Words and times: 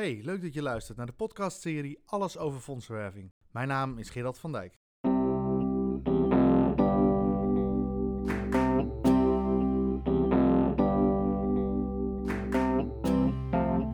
Hey, 0.00 0.20
leuk 0.22 0.42
dat 0.42 0.54
je 0.54 0.62
luistert 0.62 0.96
naar 0.96 1.06
de 1.06 1.12
podcastserie 1.12 1.98
Alles 2.06 2.38
over 2.38 2.60
fondsenwerving. 2.60 3.32
Mijn 3.50 3.68
naam 3.68 3.98
is 3.98 4.10
Gerard 4.10 4.38
van 4.38 4.52
Dijk. 4.52 4.74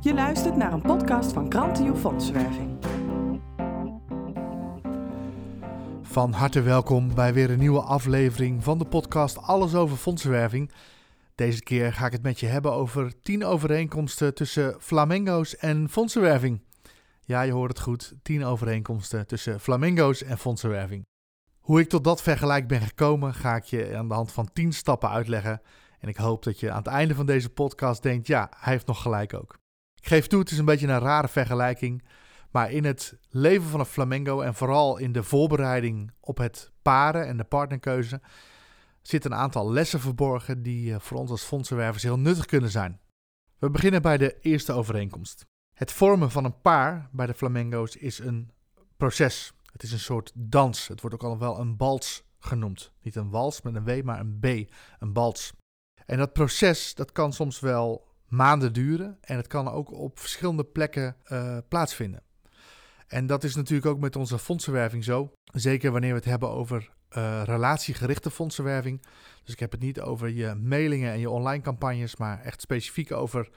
Je 0.00 0.14
luistert 0.14 0.56
naar 0.56 0.72
een 0.72 0.82
podcast 0.82 1.32
van 1.32 1.48
Krantio 1.48 1.94
Fondsenwerving. 1.94 2.78
Van 6.02 6.32
harte 6.32 6.62
welkom 6.62 7.14
bij 7.14 7.32
weer 7.32 7.50
een 7.50 7.58
nieuwe 7.58 7.82
aflevering 7.82 8.64
van 8.64 8.78
de 8.78 8.84
podcast 8.84 9.38
Alles 9.38 9.74
over 9.74 9.96
fondsenwerving. 9.96 10.70
Deze 11.36 11.62
keer 11.62 11.92
ga 11.92 12.06
ik 12.06 12.12
het 12.12 12.22
met 12.22 12.40
je 12.40 12.46
hebben 12.46 12.72
over 12.72 13.20
10 13.22 13.44
overeenkomsten 13.44 14.34
tussen 14.34 14.76
flamingo's 14.80 15.56
en 15.56 15.88
fondsenwerving. 15.88 16.62
Ja, 17.22 17.42
je 17.42 17.52
hoort 17.52 17.70
het 17.70 17.80
goed, 17.80 18.14
10 18.22 18.44
overeenkomsten 18.44 19.26
tussen 19.26 19.60
flamingo's 19.60 20.22
en 20.22 20.38
fondsenwerving. 20.38 21.06
Hoe 21.58 21.80
ik 21.80 21.88
tot 21.88 22.04
dat 22.04 22.22
vergelijk 22.22 22.68
ben 22.68 22.80
gekomen, 22.80 23.34
ga 23.34 23.56
ik 23.56 23.64
je 23.64 23.96
aan 23.96 24.08
de 24.08 24.14
hand 24.14 24.32
van 24.32 24.52
10 24.52 24.72
stappen 24.72 25.10
uitleggen. 25.10 25.60
En 25.98 26.08
ik 26.08 26.16
hoop 26.16 26.42
dat 26.42 26.60
je 26.60 26.70
aan 26.70 26.78
het 26.78 26.86
einde 26.86 27.14
van 27.14 27.26
deze 27.26 27.50
podcast 27.50 28.02
denkt, 28.02 28.26
ja, 28.26 28.50
hij 28.56 28.72
heeft 28.72 28.86
nog 28.86 29.02
gelijk 29.02 29.34
ook. 29.34 29.58
Ik 30.00 30.06
geef 30.06 30.26
toe, 30.26 30.40
het 30.40 30.50
is 30.50 30.58
een 30.58 30.64
beetje 30.64 30.88
een 30.88 30.98
rare 30.98 31.28
vergelijking. 31.28 32.04
Maar 32.50 32.70
in 32.70 32.84
het 32.84 33.18
leven 33.28 33.68
van 33.68 33.80
een 33.80 33.86
flamingo 33.86 34.40
en 34.40 34.54
vooral 34.54 34.98
in 34.98 35.12
de 35.12 35.22
voorbereiding 35.22 36.12
op 36.20 36.38
het 36.38 36.72
paren 36.82 37.26
en 37.26 37.36
de 37.36 37.44
partnerkeuze 37.44 38.20
zitten 39.06 39.32
een 39.32 39.38
aantal 39.38 39.72
lessen 39.72 40.00
verborgen 40.00 40.62
die 40.62 40.92
eh, 40.92 41.00
voor 41.00 41.18
ons 41.18 41.30
als 41.30 41.42
fondsenwervers 41.42 42.02
heel 42.02 42.18
nuttig 42.18 42.46
kunnen 42.46 42.70
zijn. 42.70 43.00
We 43.58 43.70
beginnen 43.70 44.02
bij 44.02 44.18
de 44.18 44.38
eerste 44.40 44.72
overeenkomst. 44.72 45.46
Het 45.72 45.92
vormen 45.92 46.30
van 46.30 46.44
een 46.44 46.60
paar 46.60 47.08
bij 47.12 47.26
de 47.26 47.34
flamingo's 47.34 47.96
is 47.96 48.18
een 48.18 48.50
proces. 48.96 49.52
Het 49.72 49.82
is 49.82 49.92
een 49.92 49.98
soort 49.98 50.32
dans. 50.34 50.88
Het 50.88 51.00
wordt 51.00 51.16
ook 51.16 51.30
al 51.30 51.38
wel 51.38 51.58
een 51.58 51.76
bals 51.76 52.24
genoemd. 52.38 52.92
Niet 53.02 53.16
een 53.16 53.30
wals 53.30 53.62
met 53.62 53.74
een 53.74 53.84
W, 53.84 54.02
maar 54.02 54.20
een 54.20 54.38
B, 54.40 54.72
een 54.98 55.12
bals. 55.12 55.52
En 56.06 56.18
dat 56.18 56.32
proces 56.32 56.94
dat 56.94 57.12
kan 57.12 57.32
soms 57.32 57.60
wel 57.60 58.08
maanden 58.28 58.72
duren 58.72 59.18
en 59.20 59.36
het 59.36 59.46
kan 59.46 59.68
ook 59.68 59.92
op 59.92 60.18
verschillende 60.18 60.64
plekken 60.64 61.16
uh, 61.28 61.58
plaatsvinden. 61.68 62.22
En 63.06 63.26
dat 63.26 63.44
is 63.44 63.54
natuurlijk 63.54 63.86
ook 63.86 64.00
met 64.00 64.16
onze 64.16 64.38
fondsenwerving 64.38 65.04
zo. 65.04 65.32
Zeker 65.44 65.92
wanneer 65.92 66.10
we 66.10 66.16
het 66.16 66.24
hebben 66.24 66.50
over 66.50 66.94
uh, 67.16 67.42
relatiegerichte 67.44 68.30
fondsenwerving. 68.30 69.02
Dus 69.44 69.52
ik 69.52 69.60
heb 69.60 69.72
het 69.72 69.80
niet 69.80 70.00
over 70.00 70.28
je 70.28 70.54
mailingen 70.54 71.12
en 71.12 71.18
je 71.18 71.30
online 71.30 71.62
campagnes, 71.62 72.16
maar 72.16 72.40
echt 72.40 72.60
specifiek 72.60 73.12
over 73.12 73.48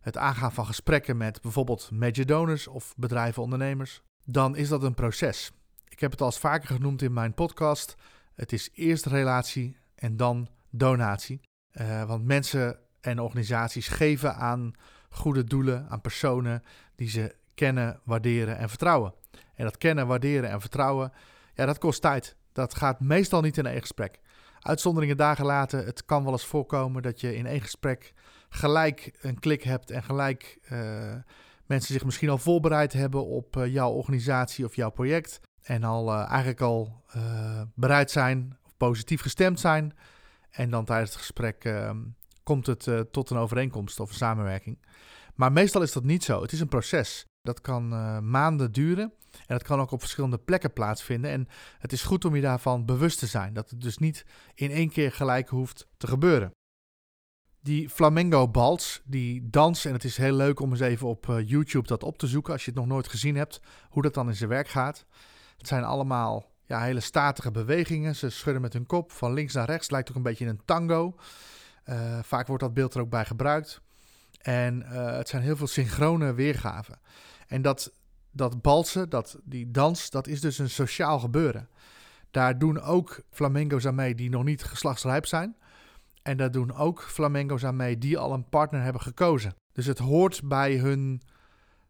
het 0.00 0.16
aangaan 0.16 0.52
van 0.52 0.66
gesprekken 0.66 1.16
met 1.16 1.40
bijvoorbeeld 1.40 1.90
major 1.90 2.26
donors 2.26 2.66
of 2.66 2.94
bedrijven, 2.96 3.42
ondernemers. 3.42 4.02
Dan 4.24 4.56
is 4.56 4.68
dat 4.68 4.82
een 4.82 4.94
proces. 4.94 5.52
Ik 5.88 6.00
heb 6.00 6.10
het 6.10 6.20
al 6.20 6.26
eens 6.26 6.38
vaker 6.38 6.68
genoemd 6.68 7.02
in 7.02 7.12
mijn 7.12 7.34
podcast. 7.34 7.94
Het 8.34 8.52
is 8.52 8.70
eerst 8.72 9.06
relatie 9.06 9.76
en 9.94 10.16
dan 10.16 10.48
donatie. 10.70 11.40
Uh, 11.72 12.04
want 12.04 12.24
mensen 12.24 12.78
en 13.00 13.18
organisaties 13.18 13.88
geven 13.88 14.36
aan 14.36 14.72
goede 15.08 15.44
doelen, 15.44 15.86
aan 15.88 16.00
personen 16.00 16.62
die 16.94 17.08
ze 17.08 17.34
kennen, 17.54 18.00
waarderen 18.04 18.58
en 18.58 18.68
vertrouwen. 18.68 19.14
En 19.54 19.64
dat 19.64 19.78
kennen, 19.78 20.06
waarderen 20.06 20.50
en 20.50 20.60
vertrouwen, 20.60 21.12
ja, 21.54 21.66
dat 21.66 21.78
kost 21.78 22.02
tijd. 22.02 22.36
Dat 22.54 22.74
gaat 22.74 23.00
meestal 23.00 23.40
niet 23.40 23.58
in 23.58 23.66
één 23.66 23.80
gesprek. 23.80 24.20
Uitzonderingen 24.60 25.16
dagen 25.16 25.44
later, 25.44 25.86
het 25.86 26.04
kan 26.04 26.24
wel 26.24 26.32
eens 26.32 26.46
voorkomen 26.46 27.02
dat 27.02 27.20
je 27.20 27.36
in 27.36 27.46
één 27.46 27.60
gesprek 27.60 28.12
gelijk 28.48 29.18
een 29.20 29.38
klik 29.38 29.62
hebt 29.62 29.90
en 29.90 30.02
gelijk 30.02 30.58
uh, 30.72 31.14
mensen 31.66 31.94
zich 31.94 32.04
misschien 32.04 32.28
al 32.28 32.38
voorbereid 32.38 32.92
hebben 32.92 33.26
op 33.26 33.56
uh, 33.56 33.66
jouw 33.66 33.90
organisatie 33.90 34.64
of 34.64 34.76
jouw 34.76 34.90
project. 34.90 35.40
En 35.62 35.84
al 35.84 36.08
uh, 36.08 36.28
eigenlijk 36.28 36.60
al 36.60 37.02
bereid 37.74 38.10
zijn 38.10 38.58
of 38.64 38.76
positief 38.76 39.20
gestemd 39.20 39.60
zijn. 39.60 39.96
En 40.50 40.70
dan 40.70 40.84
tijdens 40.84 41.10
het 41.10 41.18
gesprek 41.18 41.64
ehm, 41.64 41.98
komt 42.42 42.66
het 42.66 42.88
tot 43.10 43.30
een 43.30 43.36
overeenkomst 43.36 44.00
of 44.00 44.08
een 44.08 44.16
samenwerking. 44.16 44.86
Maar 45.34 45.52
meestal 45.52 45.82
is 45.82 45.92
dat 45.92 46.04
niet 46.04 46.24
zo. 46.24 46.42
Het 46.42 46.52
is 46.52 46.60
een 46.60 46.68
proces. 46.68 47.26
Dat 47.44 47.60
kan 47.60 47.88
maanden 48.30 48.72
duren. 48.72 49.12
En 49.30 49.56
dat 49.56 49.62
kan 49.62 49.80
ook 49.80 49.90
op 49.90 50.00
verschillende 50.00 50.38
plekken 50.38 50.72
plaatsvinden. 50.72 51.30
En 51.30 51.48
het 51.78 51.92
is 51.92 52.02
goed 52.02 52.24
om 52.24 52.34
je 52.34 52.40
daarvan 52.40 52.84
bewust 52.84 53.18
te 53.18 53.26
zijn. 53.26 53.54
Dat 53.54 53.70
het 53.70 53.80
dus 53.80 53.98
niet 53.98 54.26
in 54.54 54.70
één 54.70 54.88
keer 54.88 55.12
gelijk 55.12 55.48
hoeft 55.48 55.86
te 55.96 56.06
gebeuren. 56.06 56.50
Die 57.60 57.88
flamengo 57.88 58.48
bals, 58.48 59.02
die 59.04 59.50
dans, 59.50 59.84
en 59.84 59.92
het 59.92 60.04
is 60.04 60.16
heel 60.16 60.34
leuk 60.34 60.60
om 60.60 60.70
eens 60.70 60.80
even 60.80 61.08
op 61.08 61.26
uh, 61.26 61.48
YouTube 61.48 61.86
dat 61.86 62.02
op 62.02 62.18
te 62.18 62.26
zoeken 62.26 62.52
als 62.52 62.64
je 62.64 62.70
het 62.70 62.80
nog 62.80 62.88
nooit 62.88 63.08
gezien 63.08 63.36
hebt, 63.36 63.60
hoe 63.88 64.02
dat 64.02 64.14
dan 64.14 64.28
in 64.28 64.34
zijn 64.34 64.50
werk 64.50 64.68
gaat. 64.68 65.06
Het 65.56 65.68
zijn 65.68 65.84
allemaal 65.84 66.52
ja, 66.64 66.82
hele 66.82 67.00
statige 67.00 67.50
bewegingen. 67.50 68.16
Ze 68.16 68.30
schudden 68.30 68.62
met 68.62 68.72
hun 68.72 68.86
kop 68.86 69.12
van 69.12 69.32
links 69.32 69.54
naar 69.54 69.66
rechts, 69.66 69.90
lijkt 69.90 70.10
ook 70.10 70.16
een 70.16 70.22
beetje 70.22 70.46
een 70.46 70.64
tango. 70.64 71.14
Uh, 71.84 72.18
vaak 72.22 72.46
wordt 72.46 72.62
dat 72.62 72.74
beeld 72.74 72.94
er 72.94 73.00
ook 73.00 73.10
bij 73.10 73.24
gebruikt. 73.24 73.80
En 74.40 74.82
het 75.16 75.28
zijn 75.28 75.42
heel 75.42 75.56
veel 75.56 75.66
synchrone 75.66 76.34
weergaven. 76.34 76.98
En 77.46 77.62
dat 77.62 77.92
dat 78.34 78.62
balsen, 78.62 79.08
dat, 79.08 79.38
die 79.44 79.70
dans, 79.70 80.10
dat 80.10 80.26
is 80.26 80.40
dus 80.40 80.58
een 80.58 80.70
sociaal 80.70 81.18
gebeuren. 81.18 81.68
Daar 82.30 82.58
doen 82.58 82.80
ook 82.80 83.20
flamengo's 83.30 83.86
aan 83.86 83.94
mee 83.94 84.14
die 84.14 84.30
nog 84.30 84.44
niet 84.44 84.64
geslachtsrijp 84.64 85.26
zijn. 85.26 85.56
En 86.22 86.36
daar 86.36 86.50
doen 86.50 86.74
ook 86.74 87.02
flamengo's 87.02 87.64
aan 87.64 87.76
mee 87.76 87.98
die 87.98 88.18
al 88.18 88.32
een 88.32 88.48
partner 88.48 88.82
hebben 88.82 89.02
gekozen. 89.02 89.54
Dus 89.72 89.86
het 89.86 89.98
hoort 89.98 90.40
bij 90.44 90.76
hun 90.76 91.22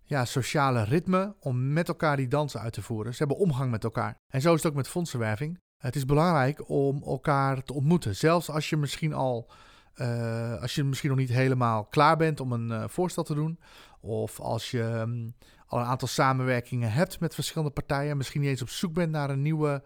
ja, 0.02 0.24
sociale 0.24 0.84
ritme 0.84 1.34
om 1.40 1.72
met 1.72 1.88
elkaar 1.88 2.16
die 2.16 2.28
dansen 2.28 2.60
uit 2.60 2.72
te 2.72 2.82
voeren. 2.82 3.12
Ze 3.12 3.18
hebben 3.18 3.36
omgang 3.36 3.70
met 3.70 3.84
elkaar. 3.84 4.16
En 4.32 4.40
zo 4.40 4.54
is 4.54 4.62
het 4.62 4.70
ook 4.70 4.76
met 4.76 4.88
fondsenwerving. 4.88 5.58
Het 5.76 5.96
is 5.96 6.04
belangrijk 6.04 6.68
om 6.68 7.02
elkaar 7.02 7.62
te 7.62 7.72
ontmoeten. 7.72 8.16
Zelfs 8.16 8.50
als 8.50 8.70
je 8.70 8.76
misschien 8.76 9.12
al 9.12 9.50
uh, 9.96 10.60
als 10.60 10.74
je 10.74 10.84
misschien 10.84 11.10
nog 11.10 11.18
niet 11.18 11.28
helemaal 11.28 11.84
klaar 11.84 12.16
bent 12.16 12.40
om 12.40 12.52
een 12.52 12.68
uh, 12.70 12.84
voorstel 12.88 13.22
te 13.22 13.34
doen. 13.34 13.58
Of 14.00 14.40
als 14.40 14.70
je 14.70 14.82
um, 14.82 15.34
al 15.66 15.78
een 15.78 15.86
aantal 15.86 16.08
samenwerkingen 16.08 16.92
hebt 16.92 17.20
met 17.20 17.34
verschillende 17.34 17.72
partijen. 17.72 18.16
Misschien 18.16 18.40
niet 18.40 18.50
eens 18.50 18.62
op 18.62 18.68
zoek 18.68 18.92
bent 18.92 19.10
naar 19.10 19.30
een 19.30 19.42
nieuwe, 19.42 19.82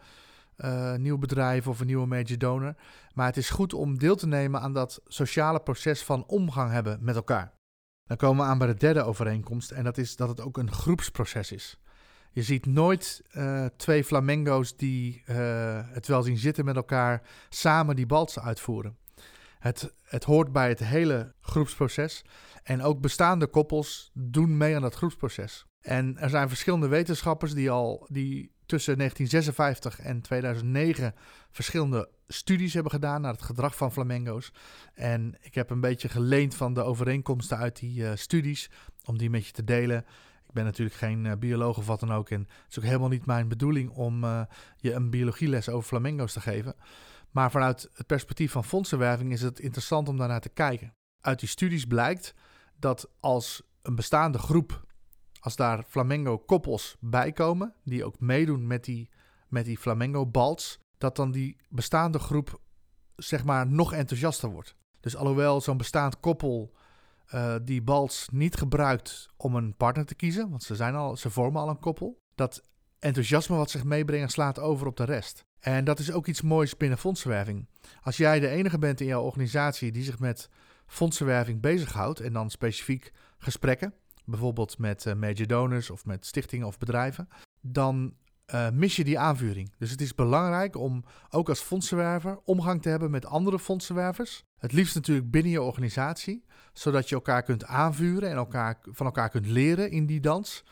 uh, 0.57 0.95
nieuw 0.95 1.19
bedrijf 1.19 1.67
of 1.67 1.81
een 1.81 1.87
nieuwe 1.87 2.07
major 2.07 2.39
donor. 2.39 2.75
Maar 3.15 3.27
het 3.27 3.37
is 3.37 3.51
goed 3.51 3.73
om 3.73 3.99
deel 3.99 4.17
te 4.17 4.27
nemen 4.27 4.61
aan 4.61 4.73
dat 4.73 5.01
sociale 5.07 5.61
proces 5.61 6.05
van 6.05 6.27
omgang 6.27 6.71
hebben 6.71 6.99
met 7.01 7.17
elkaar. 7.17 7.53
Dan 8.07 8.17
komen 8.17 8.45
we 8.45 8.51
aan 8.51 8.59
bij 8.59 8.67
de 8.67 8.75
derde 8.75 9.03
overeenkomst. 9.03 9.71
En 9.71 9.85
dat 9.85 9.99
is 9.99 10.17
dat 10.17 10.29
het 10.29 10.41
ook 10.41 10.59
een 10.59 10.73
groepsproces 10.73 11.53
is. 11.53 11.81
Je 12.33 12.43
ziet 12.43 12.67
nooit 12.67 13.23
twee 13.77 14.05
flamengo's 14.05 14.77
die 14.77 15.23
het 15.93 16.07
wel 16.07 16.23
zien 16.23 16.37
zitten 16.37 16.65
met 16.65 16.77
elkaar 16.77 17.23
samen 17.49 17.97
die 17.97 18.07
balsen 18.07 18.43
uitvoeren. 18.43 18.97
Het, 19.59 19.95
het 20.03 20.25
hoort 20.25 20.53
bij 20.53 20.69
het 20.69 20.79
hele 20.79 21.35
groepsproces. 21.41 22.25
En 22.63 22.83
ook 22.83 23.01
bestaande 23.01 23.47
koppels 23.47 24.11
doen 24.15 24.57
mee 24.57 24.77
aan 24.77 24.83
dat 24.83 24.95
groepsproces. 24.95 25.67
En 25.81 26.19
er 26.19 26.31
zijn 26.31 26.49
verschillende 26.49 26.89
wetenschappers 26.89 27.55
die 27.55 27.71
al 27.71 28.07
die 28.11 28.57
tussen 28.67 28.97
1956 28.97 30.01
en 30.01 30.21
2009 30.21 31.15
verschillende 31.51 32.09
studies 32.27 32.75
hebben 32.75 32.93
gedaan 32.93 33.21
naar 33.21 33.33
het 33.33 33.43
gedrag 33.43 33.77
van 33.77 33.93
flamengo's. 33.93 34.53
En 34.95 35.35
ik 35.41 35.55
heb 35.55 35.71
een 35.71 35.81
beetje 35.81 36.09
geleend 36.09 36.55
van 36.55 36.75
de 36.75 36.83
overeenkomsten 36.83 37.57
uit 37.57 37.79
die 37.79 38.01
uh, 38.01 38.11
studies 38.15 38.71
om 39.05 39.19
die 39.19 39.31
met 39.31 39.47
je 39.47 39.53
te 39.53 39.65
delen. 39.65 39.99
Ik 40.47 40.55
ben 40.55 40.65
natuurlijk 40.65 40.97
geen 40.97 41.25
uh, 41.25 41.33
bioloog 41.39 41.79
of 41.79 41.87
wat 41.87 42.01
dan 42.01 42.13
ook. 42.13 42.31
En 42.31 42.41
het 42.41 42.71
is 42.71 42.79
ook 42.79 42.85
helemaal 42.85 43.09
niet 43.09 43.27
mijn 43.27 43.49
bedoeling 43.49 43.91
om 43.91 44.25
uh, 44.25 44.43
je 44.77 44.93
een 44.93 45.11
biologieles 45.11 45.69
over 45.69 45.89
flamengo's 45.89 46.33
te 46.33 46.41
geven. 46.41 46.75
Maar 47.31 47.50
vanuit 47.50 47.91
het 47.93 48.06
perspectief 48.06 48.53
van 48.53 48.65
fondsenwerving 48.65 49.33
is 49.33 49.43
het 49.43 49.61
interessant 49.61 50.09
om 50.09 50.16
daarnaar 50.16 50.41
te 50.41 50.49
kijken. 50.49 50.94
Uit 51.21 51.41
die 51.41 51.49
studies 51.49 51.84
blijkt 51.84 52.34
dat 52.77 53.11
als 53.21 53.62
een 53.83 53.94
bestaande 53.94 54.39
groep, 54.39 54.87
als 55.41 55.56
daar 55.56 55.84
flamengo 55.88 56.38
koppels 56.38 56.97
bij 57.00 57.32
komen, 57.32 57.75
die 57.85 58.05
ook 58.05 58.20
meedoen 58.20 58.67
met 58.67 58.85
die, 58.85 59.11
met 59.49 59.64
die 59.64 59.79
flamengo 59.79 60.26
bals, 60.26 60.79
dat 60.99 61.17
dan 61.17 61.31
die 61.31 61.56
bestaande 61.69 62.19
groep 62.19 62.61
zeg 63.17 63.44
maar 63.44 63.67
nog 63.67 63.93
enthousiaster 63.93 64.50
wordt. 64.50 64.76
Dus 65.00 65.17
alhoewel 65.17 65.61
zo'n 65.61 65.76
bestaand 65.76 66.20
koppel 66.20 66.76
uh, 67.35 67.55
die 67.62 67.82
bals 67.82 68.29
niet 68.32 68.56
gebruikt 68.56 69.29
om 69.37 69.55
een 69.55 69.76
partner 69.76 70.06
te 70.06 70.14
kiezen, 70.14 70.50
want 70.50 70.62
ze, 70.62 70.76
zijn 70.76 70.94
al, 70.94 71.17
ze 71.17 71.31
vormen 71.31 71.62
al 71.62 71.69
een 71.69 71.79
koppel, 71.79 72.19
dat 72.35 72.62
enthousiasme 72.99 73.56
wat 73.56 73.70
zich 73.70 73.85
meebrengen 73.85 74.29
slaat 74.29 74.58
over 74.58 74.87
op 74.87 74.97
de 74.97 75.05
rest. 75.05 75.44
En 75.60 75.84
dat 75.84 75.99
is 75.99 76.12
ook 76.12 76.26
iets 76.26 76.43
moois 76.43 76.76
binnen 76.76 76.99
fondsenwerving. 76.99 77.66
Als 78.02 78.16
jij 78.16 78.40
de 78.40 78.49
enige 78.49 78.78
bent 78.78 79.00
in 79.00 79.06
jouw 79.06 79.22
organisatie 79.22 79.93
die 79.93 80.05
zich 80.05 80.19
met 80.19 80.49
fondsenwerving 80.87 81.60
bezighoudt 81.60 82.20
en 82.20 82.32
dan 82.32 82.50
specifiek 82.50 83.12
gesprekken, 83.38 83.94
bijvoorbeeld 84.25 84.78
met 84.78 85.05
uh, 85.05 85.14
major 85.14 85.46
donors 85.46 85.90
of 85.90 86.05
met 86.05 86.26
stichtingen 86.26 86.66
of 86.66 86.78
bedrijven, 86.78 87.28
dan 87.60 88.14
uh, 88.55 88.70
mis 88.70 88.96
je 88.96 89.05
die 89.05 89.19
aanvuring. 89.19 89.72
Dus 89.78 89.90
het 89.90 90.00
is 90.00 90.14
belangrijk 90.14 90.76
om 90.76 91.05
ook 91.31 91.49
als 91.49 91.60
fondsenwerver 91.60 92.40
omgang 92.44 92.82
te 92.82 92.88
hebben 92.88 93.10
met 93.10 93.26
andere 93.26 93.58
fondsenwervers. 93.58 94.44
Het 94.58 94.72
liefst 94.72 94.94
natuurlijk 94.94 95.31
binnen 95.31 95.52
je 95.52 95.62
organisatie, 95.62 96.44
zodat 96.72 97.08
je 97.08 97.14
elkaar 97.14 97.43
kunt 97.43 97.64
aanvuren 97.64 98.31
en 98.31 98.37
elkaar, 98.37 98.78
van 98.82 99.06
elkaar 99.06 99.28
kunt 99.28 99.46
leren 99.46 99.90
in 99.90 100.06
die 100.06 100.20
dans. 100.20 100.64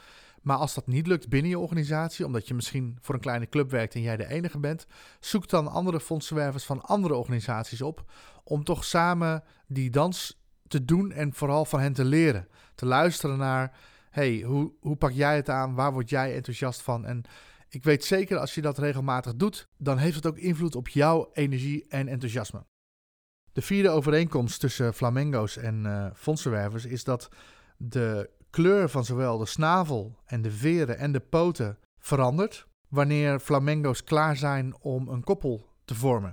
Maar 0.46 0.56
als 0.56 0.74
dat 0.74 0.86
niet 0.86 1.06
lukt 1.06 1.28
binnen 1.28 1.50
je 1.50 1.58
organisatie, 1.58 2.26
omdat 2.26 2.48
je 2.48 2.54
misschien 2.54 2.98
voor 3.00 3.14
een 3.14 3.20
kleine 3.20 3.48
club 3.48 3.70
werkt 3.70 3.94
en 3.94 4.00
jij 4.00 4.16
de 4.16 4.28
enige 4.28 4.58
bent, 4.58 4.86
zoek 5.20 5.48
dan 5.48 5.68
andere 5.68 6.00
fondsenwervers 6.00 6.64
van 6.64 6.82
andere 6.82 7.14
organisaties 7.14 7.82
op 7.82 8.04
om 8.44 8.64
toch 8.64 8.84
samen 8.84 9.44
die 9.66 9.90
dans 9.90 10.40
te 10.68 10.84
doen 10.84 11.12
en 11.12 11.32
vooral 11.32 11.64
van 11.64 11.80
hen 11.80 11.92
te 11.92 12.04
leren. 12.04 12.48
Te 12.74 12.86
luisteren 12.86 13.38
naar, 13.38 13.76
hey, 14.10 14.40
hoe, 14.40 14.72
hoe 14.80 14.96
pak 14.96 15.10
jij 15.12 15.36
het 15.36 15.48
aan? 15.48 15.74
Waar 15.74 15.92
word 15.92 16.10
jij 16.10 16.34
enthousiast 16.34 16.82
van? 16.82 17.04
En 17.04 17.22
ik 17.68 17.84
weet 17.84 18.04
zeker 18.04 18.38
als 18.38 18.54
je 18.54 18.62
dat 18.62 18.78
regelmatig 18.78 19.34
doet, 19.34 19.68
dan 19.78 19.98
heeft 19.98 20.16
het 20.16 20.26
ook 20.26 20.38
invloed 20.38 20.74
op 20.74 20.88
jouw 20.88 21.30
energie 21.32 21.86
en 21.88 22.08
enthousiasme. 22.08 22.64
De 23.52 23.62
vierde 23.62 23.88
overeenkomst 23.88 24.60
tussen 24.60 24.94
flamengo's 24.94 25.56
en 25.56 25.84
uh, 25.84 26.06
fondsenwervers 26.14 26.84
is 26.84 27.04
dat 27.04 27.28
de 27.76 28.30
kleur 28.56 28.88
van 28.88 29.04
zowel 29.04 29.38
de 29.38 29.46
snavel 29.46 30.18
en 30.24 30.42
de 30.42 30.50
veren 30.50 30.98
en 30.98 31.12
de 31.12 31.20
poten 31.20 31.78
verandert 31.98 32.66
wanneer 32.88 33.40
flamengo's 33.40 34.04
klaar 34.04 34.36
zijn 34.36 34.80
om 34.80 35.08
een 35.08 35.24
koppel 35.24 35.66
te 35.84 35.94
vormen. 35.94 36.32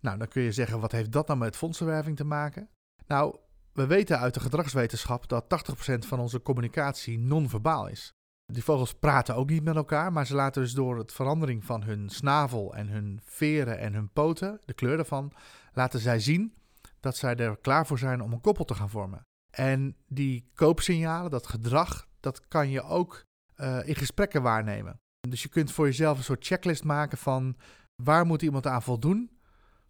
Nou, 0.00 0.18
dan 0.18 0.28
kun 0.28 0.42
je 0.42 0.52
zeggen, 0.52 0.80
wat 0.80 0.92
heeft 0.92 1.12
dat 1.12 1.26
nou 1.26 1.38
met 1.38 1.56
fondsenwerving 1.56 2.16
te 2.16 2.24
maken? 2.24 2.68
Nou, 3.06 3.36
we 3.72 3.86
weten 3.86 4.18
uit 4.18 4.34
de 4.34 4.40
gedragswetenschap 4.40 5.28
dat 5.28 5.44
80% 5.44 5.98
van 5.98 6.20
onze 6.20 6.42
communicatie 6.42 7.18
non-verbaal 7.18 7.86
is. 7.86 8.12
Die 8.52 8.64
vogels 8.64 8.94
praten 8.94 9.34
ook 9.34 9.50
niet 9.50 9.64
met 9.64 9.76
elkaar, 9.76 10.12
maar 10.12 10.26
ze 10.26 10.34
laten 10.34 10.62
dus 10.62 10.72
door 10.72 10.98
het 10.98 11.12
verandering 11.12 11.64
van 11.64 11.82
hun 11.82 12.08
snavel 12.08 12.74
en 12.74 12.88
hun 12.88 13.20
veren 13.24 13.78
en 13.78 13.94
hun 13.94 14.10
poten, 14.12 14.60
de 14.64 14.74
kleur 14.74 14.96
daarvan, 14.96 15.32
laten 15.72 16.00
zij 16.00 16.20
zien 16.20 16.54
dat 17.00 17.16
zij 17.16 17.36
er 17.36 17.56
klaar 17.56 17.86
voor 17.86 17.98
zijn 17.98 18.20
om 18.20 18.32
een 18.32 18.40
koppel 18.40 18.64
te 18.64 18.74
gaan 18.74 18.90
vormen. 18.90 19.26
En 19.58 19.96
die 20.06 20.50
koopsignalen, 20.54 21.30
dat 21.30 21.46
gedrag, 21.46 22.06
dat 22.20 22.48
kan 22.48 22.70
je 22.70 22.82
ook 22.82 23.24
uh, 23.56 23.88
in 23.88 23.94
gesprekken 23.94 24.42
waarnemen. 24.42 25.00
Dus 25.28 25.42
je 25.42 25.48
kunt 25.48 25.72
voor 25.72 25.86
jezelf 25.86 26.18
een 26.18 26.24
soort 26.24 26.46
checklist 26.46 26.84
maken 26.84 27.18
van 27.18 27.56
waar 28.02 28.26
moet 28.26 28.42
iemand 28.42 28.66
aan 28.66 28.82
voldoen 28.82 29.30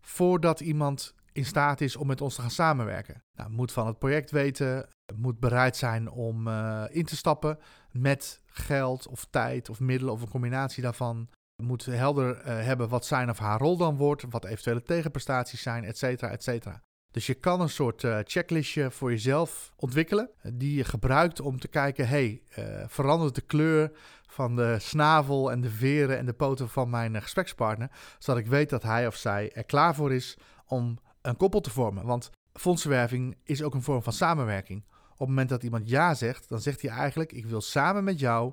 voordat 0.01 0.61
iemand 0.61 1.15
in 1.33 1.45
staat 1.45 1.81
is 1.81 1.97
om 1.97 2.07
met 2.07 2.21
ons 2.21 2.35
te 2.35 2.41
gaan 2.41 2.51
samenwerken. 2.51 3.23
Nou, 3.39 3.51
moet 3.51 3.73
van 3.73 3.87
het 3.87 3.99
project 3.99 4.31
weten, 4.31 4.89
moet 5.15 5.41
bereid 5.41 5.77
zijn 5.77 6.11
om 6.11 6.47
uh, 6.47 6.85
in 6.89 7.05
te 7.05 7.17
stappen 7.17 7.59
met 7.91 8.41
geld 8.47 9.07
of 9.07 9.27
tijd 9.31 9.71
of 9.71 9.81
middelen 9.81 10.15
of 10.15 10.23
een 10.23 10.29
combinatie 10.29 10.83
daarvan. 10.83 11.29
Moet 11.63 11.85
helder 11.85 12.39
uh, 12.39 12.45
hebben 12.45 12.89
wat 12.89 13.07
zijn 13.07 13.31
of 13.31 13.39
haar 13.39 13.59
rol 13.59 13.77
dan 13.77 13.97
wordt, 13.97 14.25
wat 14.31 14.45
eventuele 14.45 14.83
tegenprestaties 14.83 15.63
zijn, 15.63 15.85
et 15.85 15.99
cetera, 15.99 16.31
et 16.31 16.43
cetera. 16.43 16.83
Dus 17.11 17.27
je 17.27 17.35
kan 17.35 17.61
een 17.61 17.69
soort 17.69 18.03
uh, 18.03 18.19
checklistje 18.25 18.91
voor 18.91 19.11
jezelf 19.11 19.73
ontwikkelen, 19.77 20.31
die 20.53 20.77
je 20.77 20.85
gebruikt 20.85 21.41
om 21.41 21.59
te 21.59 21.69
kijken, 21.69 22.09
hey, 22.09 22.43
verandert 22.87 23.35
de 23.35 23.41
kleur 23.41 23.93
van 24.27 24.57
de 24.57 24.77
snavel 24.79 25.51
en 25.51 25.61
de 25.61 25.71
veren 25.71 26.19
en 26.19 26.27
de 26.27 26.33
poten 26.33 26.69
van 26.69 26.91
mijn 26.91 27.23
gesprekspartner, 27.23 27.91
zodat 28.19 28.41
ik 28.41 28.47
weet 28.47 28.71
dat 28.71 28.83
hij 28.83 29.07
of 29.07 29.17
zij 29.17 29.53
er 29.53 29.65
klaar 29.65 29.95
voor 29.95 30.13
is 30.13 30.37
om 30.67 30.99
een 31.23 31.37
koppel 31.37 31.61
te 31.61 31.71
vormen. 31.71 32.07
Want 32.07 32.31
fondsenwerving 32.53 33.37
is 33.45 33.63
ook 33.63 33.75
een 33.75 33.83
vorm 33.83 34.03
van 34.03 34.13
samenwerking. 34.13 34.85
Op 35.13 35.19
het 35.19 35.29
moment 35.29 35.49
dat 35.49 35.63
iemand 35.63 35.89
ja 35.89 36.15
zegt, 36.15 36.49
dan 36.49 36.61
zegt 36.61 36.83
hij 36.83 36.91
eigenlijk: 36.91 37.33
Ik 37.33 37.47
wil 37.47 37.61
samen 37.61 38.05
met 38.05 38.19
jou 38.19 38.53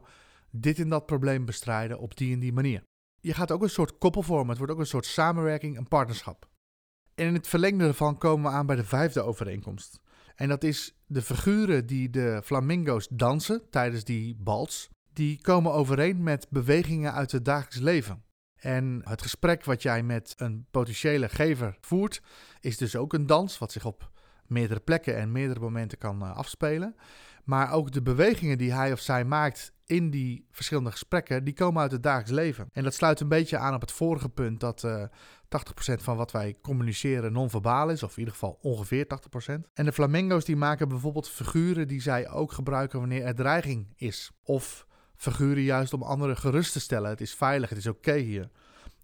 dit 0.49 0.79
en 0.79 0.89
dat 0.89 1.05
probleem 1.05 1.45
bestrijden 1.45 1.99
op 1.99 2.17
die 2.17 2.33
en 2.33 2.39
die 2.39 2.53
manier. 2.53 2.83
Je 3.21 3.33
gaat 3.33 3.51
ook 3.51 3.61
een 3.61 3.69
soort 3.69 3.97
koppel 3.97 4.21
vormen. 4.21 4.49
Het 4.49 4.57
wordt 4.57 4.73
ook 4.73 4.79
een 4.79 4.85
soort 4.85 5.05
samenwerking, 5.05 5.77
een 5.77 5.87
partnerschap. 5.87 6.47
En 7.15 7.25
in 7.25 7.33
het 7.33 7.47
verlengde 7.47 7.85
ervan 7.85 8.17
komen 8.17 8.51
we 8.51 8.57
aan 8.57 8.65
bij 8.65 8.75
de 8.75 8.85
vijfde 8.85 9.21
overeenkomst. 9.21 9.99
En 10.35 10.49
dat 10.49 10.63
is 10.63 10.95
de 11.05 11.21
figuren 11.21 11.85
die 11.85 12.09
de 12.09 12.41
flamingo's 12.43 13.07
dansen 13.11 13.69
tijdens 13.69 14.03
die 14.03 14.35
bals. 14.35 14.89
Die 15.13 15.41
komen 15.41 15.73
overeen 15.73 16.23
met 16.23 16.47
bewegingen 16.49 17.13
uit 17.13 17.31
het 17.31 17.45
dagelijks 17.45 17.79
leven. 17.79 18.23
En 18.55 19.01
het 19.03 19.21
gesprek 19.21 19.63
wat 19.63 19.81
jij 19.81 20.03
met 20.03 20.33
een 20.37 20.65
potentiële 20.71 21.29
gever 21.29 21.77
voert, 21.81 22.21
is 22.59 22.77
dus 22.77 22.95
ook 22.95 23.13
een 23.13 23.25
dans, 23.25 23.57
wat 23.57 23.71
zich 23.71 23.85
op 23.85 24.11
meerdere 24.47 24.79
plekken 24.79 25.17
en 25.17 25.31
meerdere 25.31 25.59
momenten 25.59 25.97
kan 25.97 26.23
uh, 26.23 26.35
afspelen. 26.35 26.95
Maar 27.43 27.71
ook 27.71 27.91
de 27.91 28.01
bewegingen 28.01 28.57
die 28.57 28.73
hij 28.73 28.91
of 28.91 28.99
zij 28.99 29.25
maakt 29.25 29.73
in 29.85 30.09
die 30.09 30.47
verschillende 30.51 30.91
gesprekken, 30.91 31.43
die 31.43 31.53
komen 31.53 31.81
uit 31.81 31.91
het 31.91 32.03
dagelijks 32.03 32.31
leven. 32.31 32.69
En 32.71 32.83
dat 32.83 32.93
sluit 32.93 33.19
een 33.19 33.27
beetje 33.27 33.57
aan 33.57 33.73
op 33.73 33.81
het 33.81 33.91
vorige 33.91 34.29
punt 34.29 34.59
dat 34.59 34.83
uh, 34.83 35.03
eh, 35.03 35.09
80% 35.89 36.03
van 36.03 36.17
wat 36.17 36.31
wij 36.31 36.57
communiceren 36.61 37.31
non-verbaal 37.31 37.89
is, 37.89 38.03
of 38.03 38.11
in 38.11 38.19
ieder 38.19 38.33
geval 38.33 38.57
ongeveer 38.61 39.05
80%. 39.05 39.53
En 39.73 39.85
de 39.85 39.91
flamingo's 39.91 40.45
die 40.45 40.55
maken 40.55 40.87
bijvoorbeeld 40.87 41.29
figuren 41.29 41.87
die 41.87 42.01
zij 42.01 42.29
ook 42.29 42.51
gebruiken 42.51 42.99
wanneer 42.99 43.23
er 43.23 43.35
dreiging 43.35 43.93
is. 43.95 44.31
Of 44.43 44.87
figuren 45.15 45.63
juist 45.63 45.93
om 45.93 46.03
anderen 46.03 46.37
gerust 46.37 46.71
te 46.71 46.79
stellen. 46.79 47.09
Het 47.09 47.21
is 47.21 47.33
veilig, 47.33 47.69
het 47.69 47.77
is 47.77 47.87
oké 47.87 48.15
hier. 48.15 48.49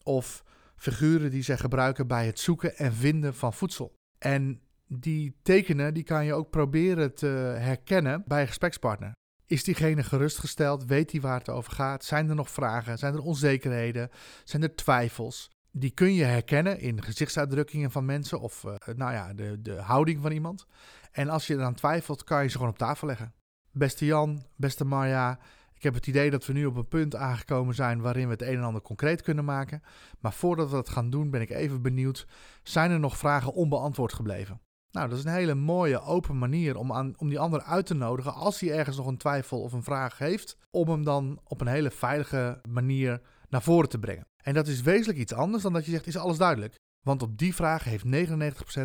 Of 0.03 0.43
figuren 0.75 1.31
die 1.31 1.43
zij 1.43 1.57
gebruiken 1.57 2.07
bij 2.07 2.25
het 2.25 2.39
zoeken 2.39 2.77
en 2.77 2.93
vinden 2.93 3.35
van 3.35 3.53
voedsel. 3.53 3.95
En 4.17 4.61
die 4.93 5.35
tekenen 5.41 5.93
die 5.93 6.03
kan 6.03 6.25
je 6.25 6.33
ook 6.33 6.49
proberen 6.49 7.15
te 7.15 7.27
herkennen 7.57 8.23
bij 8.25 8.41
een 8.41 8.47
gesprekspartner. 8.47 9.11
Is 9.45 9.63
diegene 9.63 10.03
gerustgesteld? 10.03 10.85
Weet 10.85 11.11
hij 11.11 11.21
waar 11.21 11.37
het 11.37 11.49
over 11.49 11.71
gaat? 11.71 12.03
Zijn 12.03 12.29
er 12.29 12.35
nog 12.35 12.49
vragen? 12.49 12.97
Zijn 12.97 13.13
er 13.13 13.21
onzekerheden? 13.21 14.09
Zijn 14.43 14.63
er 14.63 14.75
twijfels? 14.75 15.51
Die 15.71 15.91
kun 15.91 16.13
je 16.13 16.23
herkennen 16.23 16.79
in 16.79 17.03
gezichtsuitdrukkingen 17.03 17.91
van 17.91 18.05
mensen 18.05 18.39
of 18.39 18.63
uh, 18.63 18.73
nou 18.95 19.13
ja, 19.13 19.33
de, 19.33 19.61
de 19.61 19.75
houding 19.75 20.21
van 20.21 20.31
iemand. 20.31 20.65
En 21.11 21.29
als 21.29 21.47
je 21.47 21.53
eraan 21.53 21.73
twijfelt, 21.73 22.23
kan 22.23 22.43
je 22.43 22.49
ze 22.49 22.55
gewoon 22.55 22.71
op 22.71 22.77
tafel 22.77 23.07
leggen. 23.07 23.33
Beste 23.71 24.05
Jan, 24.05 24.45
beste 24.55 24.85
Marja, 24.85 25.39
ik 25.73 25.83
heb 25.83 25.93
het 25.93 26.07
idee 26.07 26.29
dat 26.29 26.45
we 26.45 26.53
nu 26.53 26.65
op 26.65 26.75
een 26.75 26.87
punt 26.87 27.15
aangekomen 27.15 27.75
zijn 27.75 28.01
waarin 28.01 28.25
we 28.25 28.31
het 28.31 28.41
een 28.41 28.57
en 28.57 28.63
ander 28.63 28.81
concreet 28.81 29.21
kunnen 29.21 29.45
maken. 29.45 29.81
Maar 30.19 30.33
voordat 30.33 30.69
we 30.69 30.75
dat 30.75 30.89
gaan 30.89 31.09
doen, 31.09 31.29
ben 31.29 31.41
ik 31.41 31.49
even 31.49 31.81
benieuwd: 31.81 32.27
zijn 32.63 32.91
er 32.91 32.99
nog 32.99 33.17
vragen 33.17 33.53
onbeantwoord 33.53 34.13
gebleven? 34.13 34.61
Nou, 34.91 35.09
dat 35.09 35.17
is 35.17 35.23
een 35.23 35.31
hele 35.31 35.55
mooie, 35.55 36.01
open 36.01 36.37
manier 36.37 36.77
om, 36.77 36.93
aan, 36.93 37.13
om 37.17 37.29
die 37.29 37.39
ander 37.39 37.61
uit 37.61 37.85
te 37.85 37.93
nodigen 37.93 38.33
als 38.33 38.59
hij 38.59 38.71
ergens 38.71 38.97
nog 38.97 39.07
een 39.07 39.17
twijfel 39.17 39.61
of 39.61 39.73
een 39.73 39.83
vraag 39.83 40.17
heeft, 40.17 40.57
om 40.71 40.89
hem 40.89 41.03
dan 41.03 41.39
op 41.43 41.61
een 41.61 41.67
hele 41.67 41.91
veilige 41.91 42.61
manier 42.69 43.21
naar 43.49 43.61
voren 43.61 43.89
te 43.89 43.99
brengen. 43.99 44.27
En 44.43 44.53
dat 44.53 44.67
is 44.67 44.81
wezenlijk 44.81 45.19
iets 45.19 45.33
anders 45.33 45.63
dan 45.63 45.73
dat 45.73 45.85
je 45.85 45.91
zegt: 45.91 46.07
is 46.07 46.17
alles 46.17 46.37
duidelijk? 46.37 46.75
Want 47.01 47.21
op 47.21 47.37
die 47.37 47.55
vraag 47.55 47.83
heeft 47.83 48.05
99% 48.05 48.09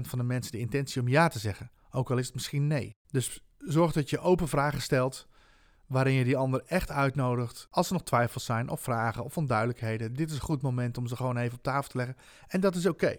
van 0.00 0.18
de 0.18 0.24
mensen 0.24 0.52
de 0.52 0.58
intentie 0.58 1.00
om 1.00 1.08
ja 1.08 1.28
te 1.28 1.38
zeggen, 1.38 1.70
ook 1.90 2.10
al 2.10 2.16
is 2.16 2.26
het 2.26 2.34
misschien 2.34 2.66
nee. 2.66 2.96
Dus 3.10 3.44
zorg 3.58 3.92
dat 3.92 4.10
je 4.10 4.18
open 4.18 4.48
vragen 4.48 4.82
stelt 4.82 5.26
waarin 5.86 6.14
je 6.14 6.24
die 6.24 6.36
ander 6.36 6.62
echt 6.66 6.90
uitnodigt 6.90 7.66
als 7.70 7.86
er 7.86 7.92
nog 7.92 8.02
twijfels 8.02 8.44
zijn 8.44 8.68
of 8.68 8.80
vragen 8.80 9.24
of 9.24 9.36
onduidelijkheden. 9.36 10.14
Dit 10.14 10.30
is 10.30 10.34
een 10.34 10.42
goed 10.42 10.62
moment 10.62 10.98
om 10.98 11.06
ze 11.06 11.16
gewoon 11.16 11.36
even 11.36 11.56
op 11.56 11.62
tafel 11.62 11.90
te 11.90 11.96
leggen 11.96 12.16
en 12.48 12.60
dat 12.60 12.74
is 12.74 12.86
oké. 12.86 13.16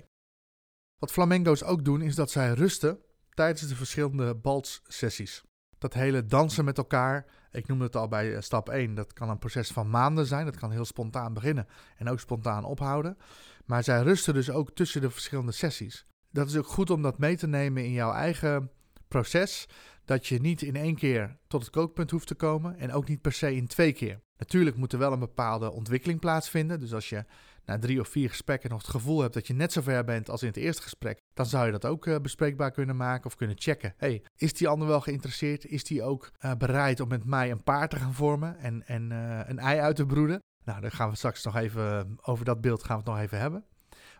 Wat 0.99 1.11
flamengo's 1.11 1.63
ook 1.63 1.85
doen 1.85 2.01
is 2.01 2.15
dat 2.15 2.31
zij 2.31 2.53
rusten 2.53 2.99
tijdens 3.29 3.67
de 3.67 3.75
verschillende 3.75 4.35
balsessies. 4.35 5.43
Dat 5.77 5.93
hele 5.93 6.25
dansen 6.25 6.65
met 6.65 6.77
elkaar, 6.77 7.25
ik 7.51 7.67
noemde 7.67 7.83
het 7.83 7.95
al 7.95 8.07
bij 8.07 8.35
eh, 8.35 8.41
stap 8.41 8.69
1, 8.69 8.95
dat 8.95 9.13
kan 9.13 9.29
een 9.29 9.39
proces 9.39 9.71
van 9.71 9.89
maanden 9.89 10.25
zijn. 10.25 10.45
Dat 10.45 10.57
kan 10.57 10.71
heel 10.71 10.85
spontaan 10.85 11.33
beginnen 11.33 11.67
en 11.97 12.09
ook 12.09 12.19
spontaan 12.19 12.63
ophouden. 12.63 13.17
Maar 13.65 13.83
zij 13.83 14.01
rusten 14.01 14.33
dus 14.33 14.49
ook 14.49 14.71
tussen 14.71 15.01
de 15.01 15.09
verschillende 15.09 15.51
sessies. 15.51 16.05
Dat 16.31 16.47
is 16.47 16.57
ook 16.57 16.67
goed 16.67 16.89
om 16.89 17.01
dat 17.01 17.17
mee 17.17 17.37
te 17.37 17.47
nemen 17.47 17.85
in 17.85 17.91
jouw 17.91 18.11
eigen 18.11 18.71
proces 19.07 19.67
dat 20.05 20.27
je 20.27 20.39
niet 20.39 20.61
in 20.61 20.75
één 20.75 20.95
keer 20.95 21.37
tot 21.47 21.61
het 21.61 21.69
kookpunt 21.69 22.11
hoeft 22.11 22.27
te 22.27 22.35
komen 22.35 22.77
en 22.77 22.91
ook 22.91 23.07
niet 23.07 23.21
per 23.21 23.31
se 23.31 23.55
in 23.55 23.67
twee 23.67 23.93
keer. 23.93 24.19
Natuurlijk 24.37 24.75
moet 24.75 24.93
er 24.93 24.99
wel 24.99 25.11
een 25.11 25.19
bepaalde 25.19 25.71
ontwikkeling 25.71 26.19
plaatsvinden. 26.19 26.79
Dus 26.79 26.93
als 26.93 27.09
je 27.09 27.25
na 27.67 27.79
drie 27.79 27.99
of 27.99 28.07
vier 28.07 28.29
gesprekken 28.29 28.69
nog 28.69 28.81
het 28.81 28.89
gevoel 28.89 29.21
hebt 29.21 29.33
dat 29.33 29.47
je 29.47 29.53
net 29.53 29.71
zo 29.71 29.81
ver 29.81 30.03
bent 30.03 30.29
als 30.29 30.41
in 30.41 30.47
het 30.47 30.57
eerste 30.57 30.81
gesprek, 30.81 31.21
dan 31.33 31.45
zou 31.45 31.65
je 31.65 31.71
dat 31.71 31.85
ook 31.85 32.05
uh, 32.05 32.15
bespreekbaar 32.21 32.71
kunnen 32.71 32.95
maken 32.95 33.25
of 33.25 33.35
kunnen 33.35 33.55
checken. 33.59 33.93
Hey, 33.97 34.23
is 34.35 34.53
die 34.53 34.67
ander 34.67 34.87
wel 34.87 35.01
geïnteresseerd? 35.01 35.65
Is 35.65 35.83
die 35.83 36.03
ook 36.03 36.31
uh, 36.39 36.51
bereid 36.55 36.99
om 36.99 37.07
met 37.07 37.25
mij 37.25 37.51
een 37.51 37.63
paar 37.63 37.89
te 37.89 37.95
gaan 37.95 38.13
vormen 38.13 38.57
en, 38.59 38.87
en 38.87 39.11
uh, 39.11 39.39
een 39.45 39.59
ei 39.59 39.79
uit 39.79 39.95
te 39.95 40.05
broeden? 40.05 40.41
Nou, 40.63 40.81
daar 40.81 40.91
gaan 40.91 41.09
we 41.09 41.15
straks 41.15 41.43
nog 41.43 41.55
even 41.55 42.17
over 42.21 42.45
dat 42.45 42.61
beeld 42.61 42.83
gaan 42.83 42.97
we 42.97 43.03
het 43.03 43.11
nog 43.11 43.21
even 43.21 43.39
hebben. 43.39 43.63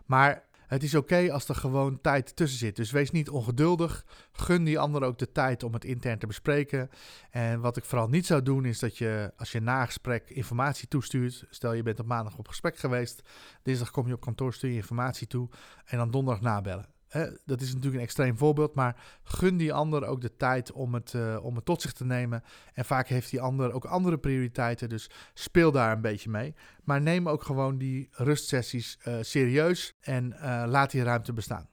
Maar 0.06 0.47
het 0.68 0.82
is 0.82 0.94
oké 0.94 1.32
als 1.32 1.48
er 1.48 1.54
gewoon 1.54 2.00
tijd 2.00 2.36
tussen 2.36 2.58
zit. 2.58 2.76
Dus 2.76 2.90
wees 2.90 3.10
niet 3.10 3.30
ongeduldig. 3.30 4.04
Gun 4.32 4.64
die 4.64 4.78
ander 4.78 5.02
ook 5.02 5.18
de 5.18 5.32
tijd 5.32 5.62
om 5.62 5.72
het 5.72 5.84
intern 5.84 6.18
te 6.18 6.26
bespreken. 6.26 6.90
En 7.30 7.60
wat 7.60 7.76
ik 7.76 7.84
vooral 7.84 8.08
niet 8.08 8.26
zou 8.26 8.42
doen, 8.42 8.64
is 8.64 8.78
dat 8.78 8.98
je 8.98 9.32
als 9.36 9.52
je 9.52 9.60
na 9.60 9.84
gesprek 9.84 10.30
informatie 10.30 10.88
toestuurt. 10.88 11.44
Stel 11.50 11.72
je 11.72 11.82
bent 11.82 12.00
op 12.00 12.06
maandag 12.06 12.38
op 12.38 12.48
gesprek 12.48 12.76
geweest. 12.76 13.22
Dinsdag 13.62 13.90
kom 13.90 14.06
je 14.06 14.14
op 14.14 14.20
kantoor, 14.20 14.54
stuur 14.54 14.70
je 14.70 14.76
informatie 14.76 15.26
toe. 15.26 15.48
En 15.84 15.98
dan 15.98 16.10
donderdag 16.10 16.42
nabellen. 16.42 16.97
Dat 17.44 17.60
is 17.60 17.68
natuurlijk 17.68 17.94
een 17.94 18.00
extreem 18.00 18.36
voorbeeld, 18.36 18.74
maar 18.74 18.96
gun 19.22 19.56
die 19.56 19.72
ander 19.72 20.04
ook 20.04 20.20
de 20.20 20.36
tijd 20.36 20.72
om 20.72 20.94
het, 20.94 21.12
uh, 21.12 21.44
om 21.44 21.54
het 21.54 21.64
tot 21.64 21.82
zich 21.82 21.92
te 21.92 22.04
nemen. 22.04 22.42
En 22.72 22.84
vaak 22.84 23.08
heeft 23.08 23.30
die 23.30 23.40
ander 23.40 23.72
ook 23.72 23.84
andere 23.84 24.18
prioriteiten, 24.18 24.88
dus 24.88 25.10
speel 25.34 25.72
daar 25.72 25.92
een 25.92 26.00
beetje 26.00 26.30
mee. 26.30 26.54
Maar 26.84 27.00
neem 27.00 27.28
ook 27.28 27.42
gewoon 27.42 27.78
die 27.78 28.08
rustsessies 28.10 28.98
uh, 29.04 29.16
serieus 29.20 29.96
en 30.00 30.32
uh, 30.32 30.64
laat 30.66 30.90
die 30.90 31.02
ruimte 31.02 31.32
bestaan. 31.32 31.68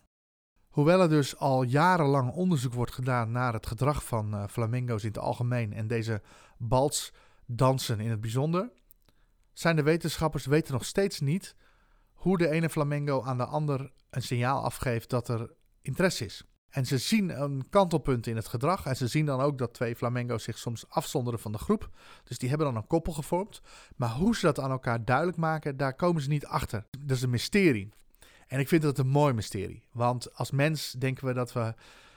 Hoewel 0.67 1.01
er 1.01 1.09
dus 1.09 1.37
al 1.37 1.63
jarenlang 1.63 2.31
onderzoek 2.31 2.73
wordt 2.73 2.93
gedaan 2.93 3.31
naar 3.31 3.53
het 3.53 3.65
gedrag 3.65 4.05
van 4.05 4.49
flamingo's 4.49 5.01
in 5.01 5.07
het 5.07 5.17
algemeen 5.17 5.73
en 5.73 5.87
deze 5.87 6.21
balsdansen 6.57 7.99
in 7.99 8.09
het 8.09 8.21
bijzonder, 8.21 8.71
zijn 9.53 9.75
de 9.75 9.83
wetenschappers 9.83 10.45
weten 10.45 10.73
nog 10.73 10.85
steeds 10.85 11.19
niet 11.19 11.55
hoe 12.25 12.37
de 12.37 12.49
ene 12.49 12.69
flamingo 12.69 13.23
aan 13.23 13.37
de 13.37 13.45
ander 13.45 13.91
een 14.09 14.21
signaal 14.21 14.63
afgeeft 14.63 15.09
dat 15.09 15.27
er 15.27 15.51
interesse 15.81 16.25
is. 16.25 16.43
En 16.69 16.85
ze 16.85 16.97
zien 16.97 17.41
een 17.41 17.69
kantelpunt 17.69 18.27
in 18.27 18.35
het 18.35 18.47
gedrag. 18.47 18.85
En 18.85 18.95
ze 18.95 19.07
zien 19.07 19.25
dan 19.25 19.39
ook 19.39 19.57
dat 19.57 19.73
twee 19.73 19.95
flamingo's 19.95 20.43
zich 20.43 20.57
soms 20.57 20.89
afzonderen 20.89 21.39
van 21.39 21.51
de 21.51 21.57
groep. 21.57 21.89
Dus 22.23 22.37
die 22.37 22.49
hebben 22.49 22.67
dan 22.67 22.75
een 22.75 22.87
koppel 22.87 23.13
gevormd. 23.13 23.61
Maar 23.95 24.09
hoe 24.09 24.35
ze 24.35 24.45
dat 24.45 24.59
aan 24.59 24.71
elkaar 24.71 25.05
duidelijk 25.05 25.37
maken, 25.37 25.77
daar 25.77 25.95
komen 25.95 26.21
ze 26.21 26.29
niet 26.29 26.45
achter. 26.45 26.85
Dat 26.99 27.17
is 27.17 27.23
een 27.23 27.29
mysterie. 27.29 27.89
En 28.47 28.59
ik 28.59 28.67
vind 28.67 28.81
dat 28.81 28.97
een 28.97 29.07
mooi 29.07 29.33
mysterie. 29.33 29.83
Want 29.91 30.33
als 30.35 30.51
mens 30.51 30.91
denken 30.91 31.27
we 31.27 31.33
dat 31.33 31.53
we 31.53 31.73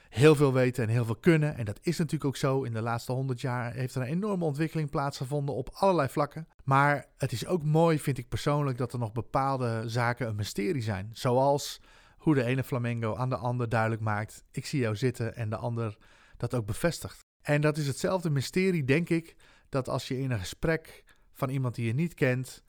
heel 0.09 0.35
veel 0.35 0.53
weten 0.53 0.83
en 0.83 0.89
heel 0.89 1.05
veel 1.05 1.15
kunnen. 1.15 1.55
En 1.55 1.65
dat 1.65 1.79
is 1.81 1.97
natuurlijk 1.97 2.25
ook 2.25 2.35
zo. 2.35 2.63
In 2.63 2.73
de 2.73 2.81
laatste 2.81 3.11
honderd 3.11 3.41
jaar 3.41 3.73
heeft 3.73 3.95
er 3.95 4.01
een 4.01 4.07
enorme 4.07 4.45
ontwikkeling 4.45 4.89
plaatsgevonden 4.89 5.55
op 5.55 5.69
allerlei 5.73 6.09
vlakken. 6.09 6.47
Maar 6.63 7.05
het 7.17 7.31
is 7.31 7.45
ook 7.45 7.63
mooi, 7.63 7.99
vind 7.99 8.17
ik 8.17 8.29
persoonlijk, 8.29 8.77
dat 8.77 8.93
er 8.93 8.99
nog 8.99 9.11
bepaalde 9.11 9.83
zaken 9.85 10.27
een 10.27 10.35
mysterie 10.35 10.81
zijn. 10.81 11.09
Zoals 11.13 11.81
hoe 12.17 12.35
de 12.35 12.43
ene 12.43 12.63
flamingo 12.63 13.15
aan 13.15 13.29
de 13.29 13.35
ander 13.35 13.69
duidelijk 13.69 14.01
maakt: 14.01 14.43
ik 14.51 14.65
zie 14.65 14.79
jou 14.79 14.95
zitten 14.95 15.35
en 15.35 15.49
de 15.49 15.57
ander 15.57 15.97
dat 16.37 16.55
ook 16.55 16.65
bevestigt. 16.65 17.19
En 17.41 17.61
dat 17.61 17.77
is 17.77 17.87
hetzelfde 17.87 18.29
mysterie, 18.29 18.83
denk 18.83 19.09
ik, 19.09 19.35
dat 19.69 19.89
als 19.89 20.07
je 20.07 20.19
in 20.19 20.31
een 20.31 20.39
gesprek 20.39 21.03
van 21.33 21.49
iemand 21.49 21.75
die 21.75 21.85
je 21.85 21.93
niet 21.93 22.13
kent, 22.13 22.63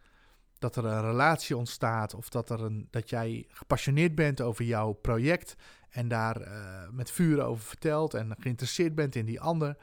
dat 0.61 0.77
er 0.77 0.85
een 0.85 1.03
relatie 1.03 1.57
ontstaat 1.57 2.15
of 2.15 2.29
dat, 2.29 2.51
er 2.51 2.61
een, 2.61 2.89
dat 2.91 3.11
jij 3.11 3.47
gepassioneerd 3.49 4.15
bent 4.15 4.41
over 4.41 4.65
jouw 4.65 4.93
project 4.93 5.57
en 5.91 6.09
daar 6.09 6.41
uh, 6.41 6.89
met 6.91 7.11
vuur 7.11 7.43
over 7.43 7.65
vertelt 7.65 8.15
en 8.15 8.37
geïnteresseerd 8.39 8.95
bent 8.95 9.15
in 9.15 9.25
die 9.25 9.41
ander, 9.41 9.77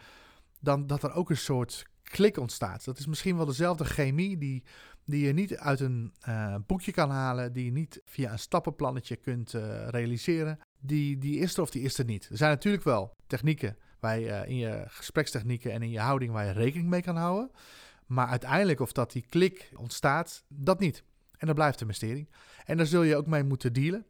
dan 0.59 0.87
dat 0.87 1.03
er 1.03 1.13
ook 1.13 1.29
een 1.29 1.37
soort 1.37 1.85
klik 2.03 2.37
ontstaat. 2.37 2.85
Dat 2.85 2.99
is 2.99 3.05
misschien 3.05 3.35
wel 3.35 3.45
dezelfde 3.45 3.85
chemie 3.85 4.37
die, 4.37 4.63
die 5.05 5.25
je 5.25 5.33
niet 5.33 5.57
uit 5.57 5.79
een 5.79 6.13
uh, 6.27 6.55
boekje 6.67 6.91
kan 6.91 7.09
halen, 7.09 7.53
die 7.53 7.65
je 7.65 7.71
niet 7.71 8.01
via 8.05 8.31
een 8.31 8.39
stappenplannetje 8.39 9.15
kunt 9.15 9.53
uh, 9.53 9.87
realiseren. 9.87 10.59
Die, 10.79 11.17
die 11.17 11.39
is 11.39 11.55
er 11.55 11.61
of 11.61 11.69
die 11.69 11.83
is 11.83 11.97
er 11.97 12.05
niet. 12.05 12.27
Er 12.29 12.37
zijn 12.37 12.51
natuurlijk 12.51 12.83
wel 12.83 13.15
technieken 13.27 13.77
waar 13.99 14.19
je 14.19 14.43
in 14.47 14.57
je 14.57 14.83
gesprekstechnieken 14.87 15.71
en 15.71 15.81
in 15.81 15.91
je 15.91 15.99
houding 15.99 16.31
waar 16.31 16.45
je 16.45 16.51
rekening 16.51 16.89
mee 16.89 17.01
kan 17.01 17.15
houden. 17.15 17.51
Maar 18.07 18.27
uiteindelijk 18.27 18.79
of 18.79 18.91
dat 18.91 19.11
die 19.11 19.25
klik 19.29 19.71
ontstaat, 19.75 20.43
dat 20.47 20.79
niet. 20.79 21.03
En 21.37 21.47
dat 21.47 21.55
blijft 21.55 21.81
een 21.81 21.87
mysterie. 21.87 22.29
En 22.65 22.77
daar 22.77 22.85
zul 22.85 23.03
je 23.03 23.15
ook 23.15 23.27
mee 23.27 23.43
moeten 23.43 23.73
dealen. 23.73 24.05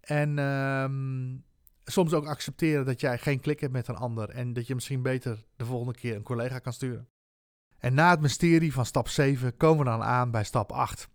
En 0.00 0.38
ehm, 0.38 1.36
soms 1.84 2.12
ook 2.12 2.26
accepteren 2.26 2.84
dat 2.84 3.00
jij 3.00 3.18
geen 3.18 3.40
klik 3.40 3.60
hebt 3.60 3.72
met 3.72 3.88
een 3.88 3.96
ander. 3.96 4.28
En 4.28 4.52
dat 4.52 4.66
je 4.66 4.74
misschien 4.74 5.02
beter 5.02 5.44
de 5.56 5.64
volgende 5.64 5.94
keer 5.94 6.16
een 6.16 6.22
collega 6.22 6.58
kan 6.58 6.72
sturen. 6.72 7.08
En 7.78 7.94
na 7.94 8.10
het 8.10 8.20
mysterie 8.20 8.72
van 8.72 8.86
stap 8.86 9.08
7 9.08 9.56
komen 9.56 9.84
we 9.84 9.90
dan 9.90 10.02
aan 10.02 10.30
bij 10.30 10.44
stap 10.44 10.72
8. 10.72 11.08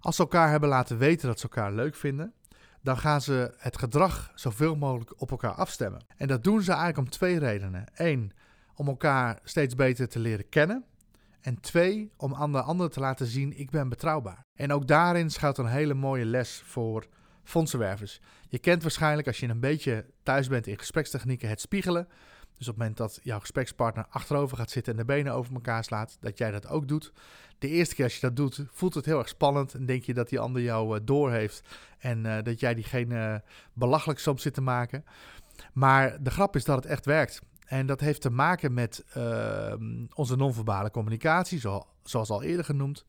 Als 0.00 0.16
ze 0.16 0.22
elkaar 0.22 0.50
hebben 0.50 0.68
laten 0.68 0.98
weten 0.98 1.28
dat 1.28 1.38
ze 1.38 1.44
elkaar 1.44 1.72
leuk 1.72 1.94
vinden, 1.94 2.34
dan 2.80 2.98
gaan 2.98 3.20
ze 3.20 3.54
het 3.56 3.78
gedrag 3.78 4.32
zoveel 4.34 4.76
mogelijk 4.76 5.20
op 5.20 5.30
elkaar 5.30 5.54
afstemmen. 5.54 6.04
En 6.16 6.28
dat 6.28 6.44
doen 6.44 6.62
ze 6.62 6.70
eigenlijk 6.70 6.98
om 6.98 7.10
twee 7.10 7.38
redenen. 7.38 7.84
Eén, 7.94 8.32
om 8.74 8.88
elkaar 8.88 9.38
steeds 9.44 9.74
beter 9.74 10.08
te 10.08 10.18
leren 10.18 10.48
kennen. 10.48 10.84
En 11.42 11.60
twee, 11.60 12.12
om 12.16 12.34
aan 12.34 12.52
de 12.52 12.62
ander 12.62 12.90
te 12.90 13.00
laten 13.00 13.26
zien, 13.26 13.58
ik 13.58 13.70
ben 13.70 13.88
betrouwbaar. 13.88 14.44
En 14.54 14.72
ook 14.72 14.86
daarin 14.86 15.30
schuilt 15.30 15.58
een 15.58 15.66
hele 15.66 15.94
mooie 15.94 16.24
les 16.24 16.62
voor 16.64 17.06
fondsenwervers. 17.44 18.20
Je 18.48 18.58
kent 18.58 18.82
waarschijnlijk, 18.82 19.26
als 19.26 19.40
je 19.40 19.48
een 19.48 19.60
beetje 19.60 20.06
thuis 20.22 20.48
bent 20.48 20.66
in 20.66 20.78
gesprekstechnieken, 20.78 21.48
het 21.48 21.60
spiegelen. 21.60 22.08
Dus 22.58 22.68
op 22.68 22.78
het 22.78 22.88
moment 22.88 22.96
dat 22.96 23.20
jouw 23.22 23.38
gesprekspartner 23.38 24.06
achterover 24.08 24.56
gaat 24.56 24.70
zitten 24.70 24.92
en 24.92 24.98
de 24.98 25.04
benen 25.04 25.32
over 25.32 25.54
elkaar 25.54 25.84
slaat, 25.84 26.16
dat 26.20 26.38
jij 26.38 26.50
dat 26.50 26.68
ook 26.68 26.88
doet. 26.88 27.12
De 27.58 27.68
eerste 27.68 27.94
keer 27.94 28.04
als 28.04 28.14
je 28.14 28.20
dat 28.20 28.36
doet, 28.36 28.64
voelt 28.70 28.94
het 28.94 29.04
heel 29.04 29.18
erg 29.18 29.28
spannend 29.28 29.74
en 29.74 29.86
denk 29.86 30.02
je 30.02 30.14
dat 30.14 30.28
die 30.28 30.40
ander 30.40 30.62
jou 30.62 30.96
uh, 30.96 31.00
door 31.04 31.30
heeft 31.30 31.62
en 31.98 32.24
uh, 32.24 32.42
dat 32.42 32.60
jij 32.60 32.74
diegene 32.74 33.42
belachelijk 33.72 34.18
soms 34.18 34.42
zit 34.42 34.54
te 34.54 34.60
maken. 34.60 35.04
Maar 35.72 36.22
de 36.22 36.30
grap 36.30 36.56
is 36.56 36.64
dat 36.64 36.76
het 36.76 36.86
echt 36.86 37.04
werkt. 37.04 37.40
En 37.66 37.86
dat 37.86 38.00
heeft 38.00 38.20
te 38.20 38.30
maken 38.30 38.74
met 38.74 39.04
uh, 39.16 39.74
onze 40.14 40.36
non-verbale 40.36 40.90
communicatie, 40.90 41.60
zoals 42.02 42.30
al 42.30 42.42
eerder 42.42 42.64
genoemd. 42.64 43.04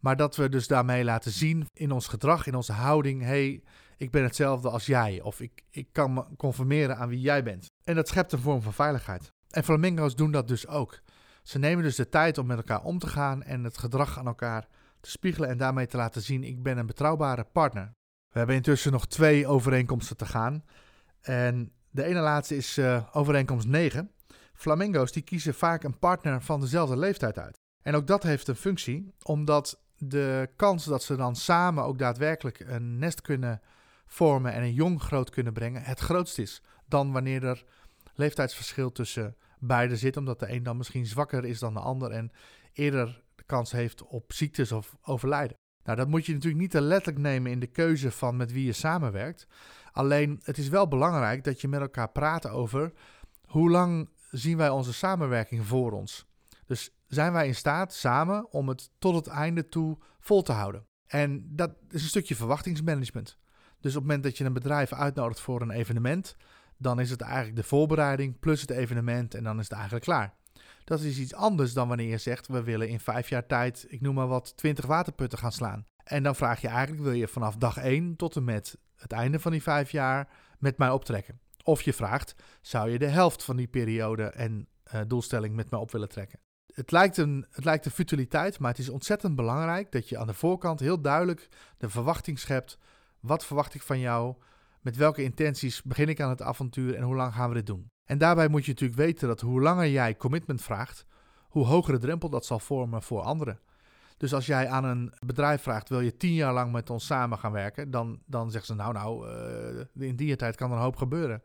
Maar 0.00 0.16
dat 0.16 0.36
we 0.36 0.48
dus 0.48 0.66
daarmee 0.66 1.04
laten 1.04 1.30
zien 1.30 1.68
in 1.72 1.90
ons 1.90 2.08
gedrag, 2.08 2.46
in 2.46 2.54
onze 2.54 2.72
houding: 2.72 3.22
hey, 3.22 3.62
ik 3.96 4.10
ben 4.10 4.22
hetzelfde 4.22 4.70
als 4.70 4.86
jij. 4.86 5.20
Of 5.20 5.40
ik, 5.40 5.64
ik 5.70 5.88
kan 5.92 6.12
me 6.12 6.24
conformeren 6.36 6.96
aan 6.96 7.08
wie 7.08 7.20
jij 7.20 7.42
bent. 7.42 7.66
En 7.84 7.94
dat 7.94 8.08
schept 8.08 8.32
een 8.32 8.38
vorm 8.38 8.62
van 8.62 8.72
veiligheid. 8.72 9.32
En 9.50 9.64
flamingo's 9.64 10.16
doen 10.16 10.30
dat 10.30 10.48
dus 10.48 10.66
ook. 10.66 11.00
Ze 11.42 11.58
nemen 11.58 11.84
dus 11.84 11.96
de 11.96 12.08
tijd 12.08 12.38
om 12.38 12.46
met 12.46 12.56
elkaar 12.56 12.82
om 12.82 12.98
te 12.98 13.06
gaan 13.06 13.42
en 13.42 13.64
het 13.64 13.78
gedrag 13.78 14.18
aan 14.18 14.26
elkaar 14.26 14.68
te 15.00 15.10
spiegelen 15.10 15.48
en 15.48 15.56
daarmee 15.56 15.86
te 15.86 15.96
laten 15.96 16.22
zien: 16.22 16.44
ik 16.44 16.62
ben 16.62 16.78
een 16.78 16.86
betrouwbare 16.86 17.44
partner. 17.52 17.92
We 18.28 18.38
hebben 18.38 18.56
intussen 18.56 18.92
nog 18.92 19.06
twee 19.06 19.46
overeenkomsten 19.46 20.16
te 20.16 20.26
gaan. 20.26 20.64
En 21.20 21.72
de 21.92 22.04
ene 22.04 22.20
laatste 22.20 22.56
is 22.56 22.78
uh, 22.78 23.02
overeenkomst 23.12 23.66
9. 23.66 24.10
Flamingo's 24.54 25.12
die 25.12 25.22
kiezen 25.22 25.54
vaak 25.54 25.84
een 25.84 25.98
partner 25.98 26.42
van 26.42 26.60
dezelfde 26.60 26.96
leeftijd 26.96 27.38
uit. 27.38 27.58
En 27.82 27.94
ook 27.94 28.06
dat 28.06 28.22
heeft 28.22 28.48
een 28.48 28.56
functie, 28.56 29.14
omdat 29.22 29.80
de 29.96 30.50
kans 30.56 30.84
dat 30.84 31.02
ze 31.02 31.16
dan 31.16 31.36
samen 31.36 31.84
ook 31.84 31.98
daadwerkelijk 31.98 32.60
een 32.60 32.98
nest 32.98 33.20
kunnen 33.20 33.60
vormen 34.06 34.52
en 34.52 34.62
een 34.62 34.72
jong 34.72 35.02
groot 35.02 35.30
kunnen 35.30 35.52
brengen, 35.52 35.82
het 35.82 36.00
grootst 36.00 36.38
is 36.38 36.62
dan 36.86 37.12
wanneer 37.12 37.44
er 37.44 37.64
leeftijdsverschil 38.14 38.92
tussen 38.92 39.36
beiden 39.58 39.98
zit, 39.98 40.16
omdat 40.16 40.40
de 40.40 40.50
een 40.50 40.62
dan 40.62 40.76
misschien 40.76 41.06
zwakker 41.06 41.44
is 41.44 41.58
dan 41.58 41.74
de 41.74 41.80
ander 41.80 42.10
en 42.10 42.32
eerder 42.72 43.22
de 43.34 43.42
kans 43.46 43.72
heeft 43.72 44.02
op 44.02 44.32
ziektes 44.32 44.72
of 44.72 44.96
overlijden. 45.02 45.56
Nou, 45.84 45.96
dat 45.96 46.08
moet 46.08 46.26
je 46.26 46.32
natuurlijk 46.32 46.60
niet 46.60 46.70
te 46.70 46.80
letterlijk 46.80 47.18
nemen 47.18 47.50
in 47.50 47.60
de 47.60 47.66
keuze 47.66 48.10
van 48.10 48.36
met 48.36 48.52
wie 48.52 48.64
je 48.64 48.72
samenwerkt. 48.72 49.46
Alleen 49.92 50.40
het 50.42 50.58
is 50.58 50.68
wel 50.68 50.88
belangrijk 50.88 51.44
dat 51.44 51.60
je 51.60 51.68
met 51.68 51.80
elkaar 51.80 52.10
praat 52.10 52.48
over 52.48 52.92
hoe 53.46 53.70
lang 53.70 54.08
zien 54.30 54.56
wij 54.56 54.68
onze 54.68 54.92
samenwerking 54.92 55.66
voor 55.66 55.92
ons. 55.92 56.26
Dus 56.66 56.90
zijn 57.06 57.32
wij 57.32 57.46
in 57.46 57.54
staat 57.54 57.94
samen 57.94 58.52
om 58.52 58.68
het 58.68 58.90
tot 58.98 59.14
het 59.14 59.26
einde 59.26 59.68
toe 59.68 59.98
vol 60.20 60.42
te 60.42 60.52
houden? 60.52 60.86
En 61.06 61.56
dat 61.56 61.70
is 61.90 62.02
een 62.02 62.08
stukje 62.08 62.36
verwachtingsmanagement. 62.36 63.38
Dus 63.80 63.96
op 63.96 64.02
het 64.02 64.02
moment 64.02 64.22
dat 64.22 64.38
je 64.38 64.44
een 64.44 64.52
bedrijf 64.52 64.92
uitnodigt 64.92 65.40
voor 65.40 65.62
een 65.62 65.70
evenement, 65.70 66.36
dan 66.76 67.00
is 67.00 67.10
het 67.10 67.20
eigenlijk 67.20 67.56
de 67.56 67.62
voorbereiding 67.62 68.38
plus 68.38 68.60
het 68.60 68.70
evenement 68.70 69.34
en 69.34 69.44
dan 69.44 69.58
is 69.58 69.64
het 69.64 69.72
eigenlijk 69.72 70.04
klaar. 70.04 70.34
Dat 70.84 71.00
is 71.00 71.18
iets 71.18 71.34
anders 71.34 71.72
dan 71.72 71.88
wanneer 71.88 72.08
je 72.08 72.18
zegt: 72.18 72.46
we 72.46 72.62
willen 72.62 72.88
in 72.88 73.00
vijf 73.00 73.28
jaar 73.28 73.46
tijd, 73.46 73.86
ik 73.88 74.00
noem 74.00 74.14
maar 74.14 74.26
wat, 74.26 74.56
20 74.56 74.86
waterputten 74.86 75.38
gaan 75.38 75.52
slaan. 75.52 75.86
En 76.04 76.22
dan 76.22 76.34
vraag 76.34 76.60
je 76.60 76.68
eigenlijk: 76.68 77.02
wil 77.02 77.12
je 77.12 77.28
vanaf 77.28 77.56
dag 77.56 77.76
1 77.76 78.16
tot 78.16 78.36
en 78.36 78.44
met 78.44 78.78
het 78.96 79.12
einde 79.12 79.38
van 79.38 79.52
die 79.52 79.62
vijf 79.62 79.90
jaar 79.90 80.28
met 80.58 80.78
mij 80.78 80.90
optrekken? 80.90 81.40
Of 81.62 81.82
je 81.82 81.92
vraagt: 81.92 82.34
zou 82.60 82.90
je 82.90 82.98
de 82.98 83.06
helft 83.06 83.44
van 83.44 83.56
die 83.56 83.68
periode 83.68 84.22
en 84.24 84.68
uh, 84.94 85.00
doelstelling 85.06 85.54
met 85.54 85.70
mij 85.70 85.80
op 85.80 85.90
willen 85.90 86.08
trekken? 86.08 86.38
Het 86.74 86.90
lijkt, 86.90 87.16
een, 87.16 87.46
het 87.50 87.64
lijkt 87.64 87.84
een 87.84 87.90
futiliteit, 87.90 88.58
maar 88.58 88.70
het 88.70 88.78
is 88.78 88.88
ontzettend 88.88 89.36
belangrijk 89.36 89.92
dat 89.92 90.08
je 90.08 90.18
aan 90.18 90.26
de 90.26 90.34
voorkant 90.34 90.80
heel 90.80 91.00
duidelijk 91.00 91.48
de 91.78 91.88
verwachting 91.88 92.38
schept. 92.38 92.78
Wat 93.20 93.44
verwacht 93.44 93.74
ik 93.74 93.82
van 93.82 93.98
jou? 93.98 94.36
Met 94.80 94.96
welke 94.96 95.22
intenties 95.22 95.82
begin 95.82 96.08
ik 96.08 96.20
aan 96.20 96.30
het 96.30 96.42
avontuur 96.42 96.94
en 96.94 97.02
hoe 97.02 97.14
lang 97.14 97.34
gaan 97.34 97.48
we 97.48 97.54
dit 97.54 97.66
doen? 97.66 97.90
En 98.04 98.18
daarbij 98.18 98.48
moet 98.48 98.64
je 98.64 98.70
natuurlijk 98.70 99.00
weten 99.00 99.28
dat 99.28 99.40
hoe 99.40 99.60
langer 99.60 99.88
jij 99.88 100.16
commitment 100.16 100.62
vraagt, 100.62 101.06
hoe 101.48 101.66
hogere 101.66 101.98
drempel 101.98 102.28
dat 102.28 102.46
zal 102.46 102.58
vormen 102.58 103.02
voor 103.02 103.20
anderen. 103.20 103.60
Dus 104.16 104.34
als 104.34 104.46
jij 104.46 104.68
aan 104.68 104.84
een 104.84 105.12
bedrijf 105.26 105.62
vraagt, 105.62 105.88
wil 105.88 106.00
je 106.00 106.16
tien 106.16 106.34
jaar 106.34 106.52
lang 106.52 106.72
met 106.72 106.90
ons 106.90 107.06
samen 107.06 107.38
gaan 107.38 107.52
werken, 107.52 107.90
dan, 107.90 108.22
dan 108.26 108.50
zeggen 108.50 108.66
ze 108.66 108.82
nou, 108.82 108.92
nou, 108.92 109.28
uh, 109.98 110.08
in 110.08 110.16
die 110.16 110.36
tijd 110.36 110.56
kan 110.56 110.70
er 110.70 110.76
een 110.76 110.82
hoop 110.82 110.96
gebeuren. 110.96 111.42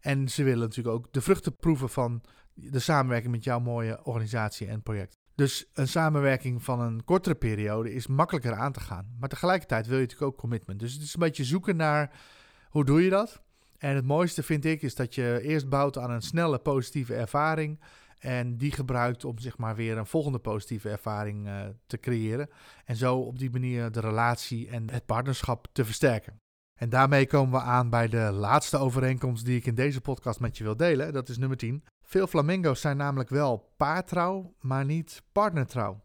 En 0.00 0.28
ze 0.28 0.42
willen 0.42 0.60
natuurlijk 0.60 0.96
ook 0.96 1.12
de 1.12 1.20
vruchten 1.20 1.56
proeven 1.56 1.88
van 1.88 2.22
de 2.54 2.78
samenwerking 2.78 3.32
met 3.32 3.44
jouw 3.44 3.60
mooie 3.60 4.04
organisatie 4.04 4.66
en 4.66 4.82
project. 4.82 5.18
Dus 5.34 5.70
een 5.74 5.88
samenwerking 5.88 6.62
van 6.62 6.80
een 6.80 7.04
kortere 7.04 7.34
periode 7.34 7.92
is 7.94 8.06
makkelijker 8.06 8.54
aan 8.54 8.72
te 8.72 8.80
gaan. 8.80 9.16
Maar 9.18 9.28
tegelijkertijd 9.28 9.86
wil 9.86 9.96
je 9.96 10.02
natuurlijk 10.02 10.32
ook 10.32 10.38
commitment. 10.38 10.80
Dus 10.80 10.92
het 10.92 11.02
is 11.02 11.14
een 11.14 11.20
beetje 11.20 11.44
zoeken 11.44 11.76
naar 11.76 12.20
hoe 12.68 12.84
doe 12.84 13.04
je 13.04 13.10
dat? 13.10 13.42
En 13.78 13.94
het 13.94 14.04
mooiste 14.04 14.42
vind 14.42 14.64
ik 14.64 14.82
is 14.82 14.94
dat 14.94 15.14
je 15.14 15.40
eerst 15.42 15.68
bouwt 15.68 15.98
aan 15.98 16.10
een 16.10 16.22
snelle 16.22 16.58
positieve 16.58 17.14
ervaring. 17.14 17.80
En 18.20 18.56
die 18.56 18.72
gebruikt 18.72 19.24
om 19.24 19.38
zeg 19.38 19.58
maar 19.58 19.76
weer 19.76 19.98
een 19.98 20.06
volgende 20.06 20.38
positieve 20.38 20.88
ervaring 20.88 21.46
uh, 21.46 21.60
te 21.86 21.98
creëren. 21.98 22.48
En 22.84 22.96
zo 22.96 23.16
op 23.16 23.38
die 23.38 23.50
manier 23.50 23.92
de 23.92 24.00
relatie 24.00 24.68
en 24.68 24.90
het 24.90 25.06
partnerschap 25.06 25.66
te 25.72 25.84
versterken. 25.84 26.40
En 26.78 26.88
daarmee 26.88 27.26
komen 27.26 27.60
we 27.60 27.66
aan 27.66 27.90
bij 27.90 28.08
de 28.08 28.30
laatste 28.32 28.78
overeenkomst 28.78 29.44
die 29.44 29.56
ik 29.56 29.66
in 29.66 29.74
deze 29.74 30.00
podcast 30.00 30.40
met 30.40 30.58
je 30.58 30.64
wil 30.64 30.76
delen. 30.76 31.12
Dat 31.12 31.28
is 31.28 31.38
nummer 31.38 31.56
10. 31.56 31.84
Veel 32.02 32.26
flamingo's 32.26 32.80
zijn 32.80 32.96
namelijk 32.96 33.28
wel 33.28 33.72
paartrouw, 33.76 34.54
maar 34.60 34.84
niet 34.84 35.22
partnertrouw. 35.32 36.04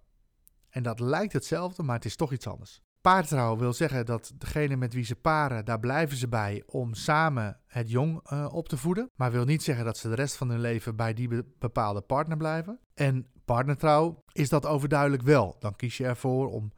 En 0.70 0.84
dat 0.84 1.00
lijkt 1.00 1.34
hetzelfde, 1.34 1.84
maar 1.84 1.96
het 1.96 2.06
is 2.06 2.16
toch 2.16 2.32
iets 2.32 2.48
anders. 2.48 2.82
Paartrouw 3.06 3.58
wil 3.58 3.74
zeggen 3.74 4.06
dat 4.06 4.34
degene 4.38 4.76
met 4.76 4.94
wie 4.94 5.06
ze 5.06 5.16
paren, 5.16 5.66
daar 5.66 5.80
blijven 5.80 6.18
ze 6.18 6.28
bij 6.28 6.64
om 6.66 6.94
samen 6.94 7.60
het 7.68 7.92
jong 7.92 8.32
uh, 8.32 8.48
op 8.52 8.70
te 8.70 8.78
voeden. 8.78 9.10
Maar 9.16 9.32
wil 9.32 9.46
niet 9.46 9.64
zeggen 9.64 9.86
dat 9.86 9.98
ze 9.98 10.10
de 10.10 10.16
rest 10.16 10.36
van 10.36 10.50
hun 10.50 10.60
leven 10.60 10.96
bij 10.96 11.14
die 11.14 11.44
bepaalde 11.60 12.02
partner 12.02 12.38
blijven. 12.38 12.80
En 12.94 13.28
partnertrouw 13.46 14.24
is 14.32 14.50
dat 14.50 14.66
overduidelijk 14.66 15.24
wel. 15.24 15.56
Dan 15.60 15.76
kies 15.76 15.98
je 15.98 16.06
ervoor 16.06 16.52
om 16.52 16.72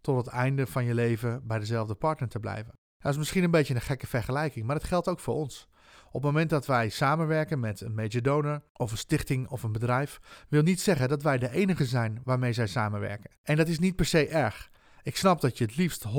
tot 0.00 0.16
het 0.16 0.26
einde 0.26 0.66
van 0.66 0.84
je 0.84 0.94
leven 0.94 1.46
bij 1.46 1.58
dezelfde 1.58 1.94
partner 1.94 2.28
te 2.28 2.40
blijven. 2.40 2.78
Dat 2.98 3.12
is 3.12 3.18
misschien 3.18 3.44
een 3.44 3.50
beetje 3.50 3.74
een 3.74 3.80
gekke 3.80 4.06
vergelijking, 4.06 4.66
maar 4.66 4.76
het 4.76 4.84
geldt 4.84 5.08
ook 5.08 5.20
voor 5.20 5.34
ons. 5.34 5.68
Op 6.06 6.12
het 6.12 6.22
moment 6.22 6.50
dat 6.50 6.66
wij 6.66 6.88
samenwerken 6.88 7.60
met 7.60 7.80
een 7.80 7.94
major 7.94 8.22
donor 8.22 8.62
of 8.72 8.90
een 8.90 8.98
stichting 8.98 9.48
of 9.48 9.62
een 9.62 9.72
bedrijf, 9.72 10.20
wil 10.48 10.62
niet 10.62 10.80
zeggen 10.80 11.08
dat 11.08 11.22
wij 11.22 11.38
de 11.38 11.50
enige 11.50 11.84
zijn 11.84 12.20
waarmee 12.24 12.52
zij 12.52 12.66
samenwerken. 12.66 13.30
En 13.42 13.56
dat 13.56 13.68
is 13.68 13.78
niet 13.78 13.96
per 13.96 14.06
se 14.06 14.28
erg. 14.28 14.72
Ik 15.04 15.16
snap 15.16 15.40
dat 15.40 15.58
je 15.58 15.64
het 15.64 15.76
liefst 15.76 16.04
100% 16.06 16.10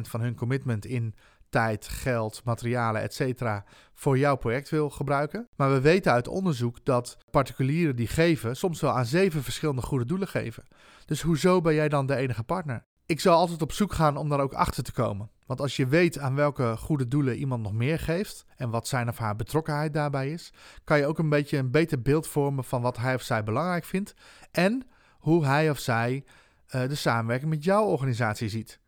van 0.00 0.20
hun 0.20 0.34
commitment 0.34 0.84
in 0.84 1.14
tijd, 1.48 1.88
geld, 1.88 2.44
materialen, 2.44 3.02
etc. 3.02 3.42
voor 3.94 4.18
jouw 4.18 4.36
project 4.36 4.68
wil 4.68 4.90
gebruiken. 4.90 5.48
Maar 5.56 5.72
we 5.72 5.80
weten 5.80 6.12
uit 6.12 6.28
onderzoek 6.28 6.84
dat 6.84 7.16
particulieren 7.30 7.96
die 7.96 8.06
geven 8.06 8.56
soms 8.56 8.80
wel 8.80 8.96
aan 8.96 9.06
zeven 9.06 9.42
verschillende 9.42 9.82
goede 9.82 10.04
doelen 10.04 10.28
geven. 10.28 10.64
Dus 11.06 11.22
hoezo 11.22 11.60
ben 11.60 11.74
jij 11.74 11.88
dan 11.88 12.06
de 12.06 12.16
enige 12.16 12.42
partner? 12.42 12.84
Ik 13.06 13.20
zal 13.20 13.36
altijd 13.36 13.62
op 13.62 13.72
zoek 13.72 13.92
gaan 13.92 14.16
om 14.16 14.28
daar 14.28 14.40
ook 14.40 14.54
achter 14.54 14.82
te 14.82 14.92
komen. 14.92 15.30
Want 15.46 15.60
als 15.60 15.76
je 15.76 15.86
weet 15.86 16.18
aan 16.18 16.34
welke 16.34 16.76
goede 16.76 17.08
doelen 17.08 17.36
iemand 17.36 17.62
nog 17.62 17.72
meer 17.72 17.98
geeft 17.98 18.44
en 18.56 18.70
wat 18.70 18.88
zijn 18.88 19.08
of 19.08 19.18
haar 19.18 19.36
betrokkenheid 19.36 19.92
daarbij 19.92 20.32
is, 20.32 20.52
kan 20.84 20.98
je 20.98 21.06
ook 21.06 21.18
een 21.18 21.28
beetje 21.28 21.56
een 21.56 21.70
beter 21.70 22.02
beeld 22.02 22.26
vormen 22.26 22.64
van 22.64 22.82
wat 22.82 22.96
hij 22.96 23.14
of 23.14 23.22
zij 23.22 23.44
belangrijk 23.44 23.84
vindt 23.84 24.14
en 24.50 24.86
hoe 25.18 25.44
hij 25.44 25.70
of 25.70 25.78
zij 25.78 26.24
de 26.70 26.94
samenwerking 26.94 27.50
met 27.50 27.64
jouw 27.64 27.84
organisatie 27.84 28.48
ziet. 28.48 28.80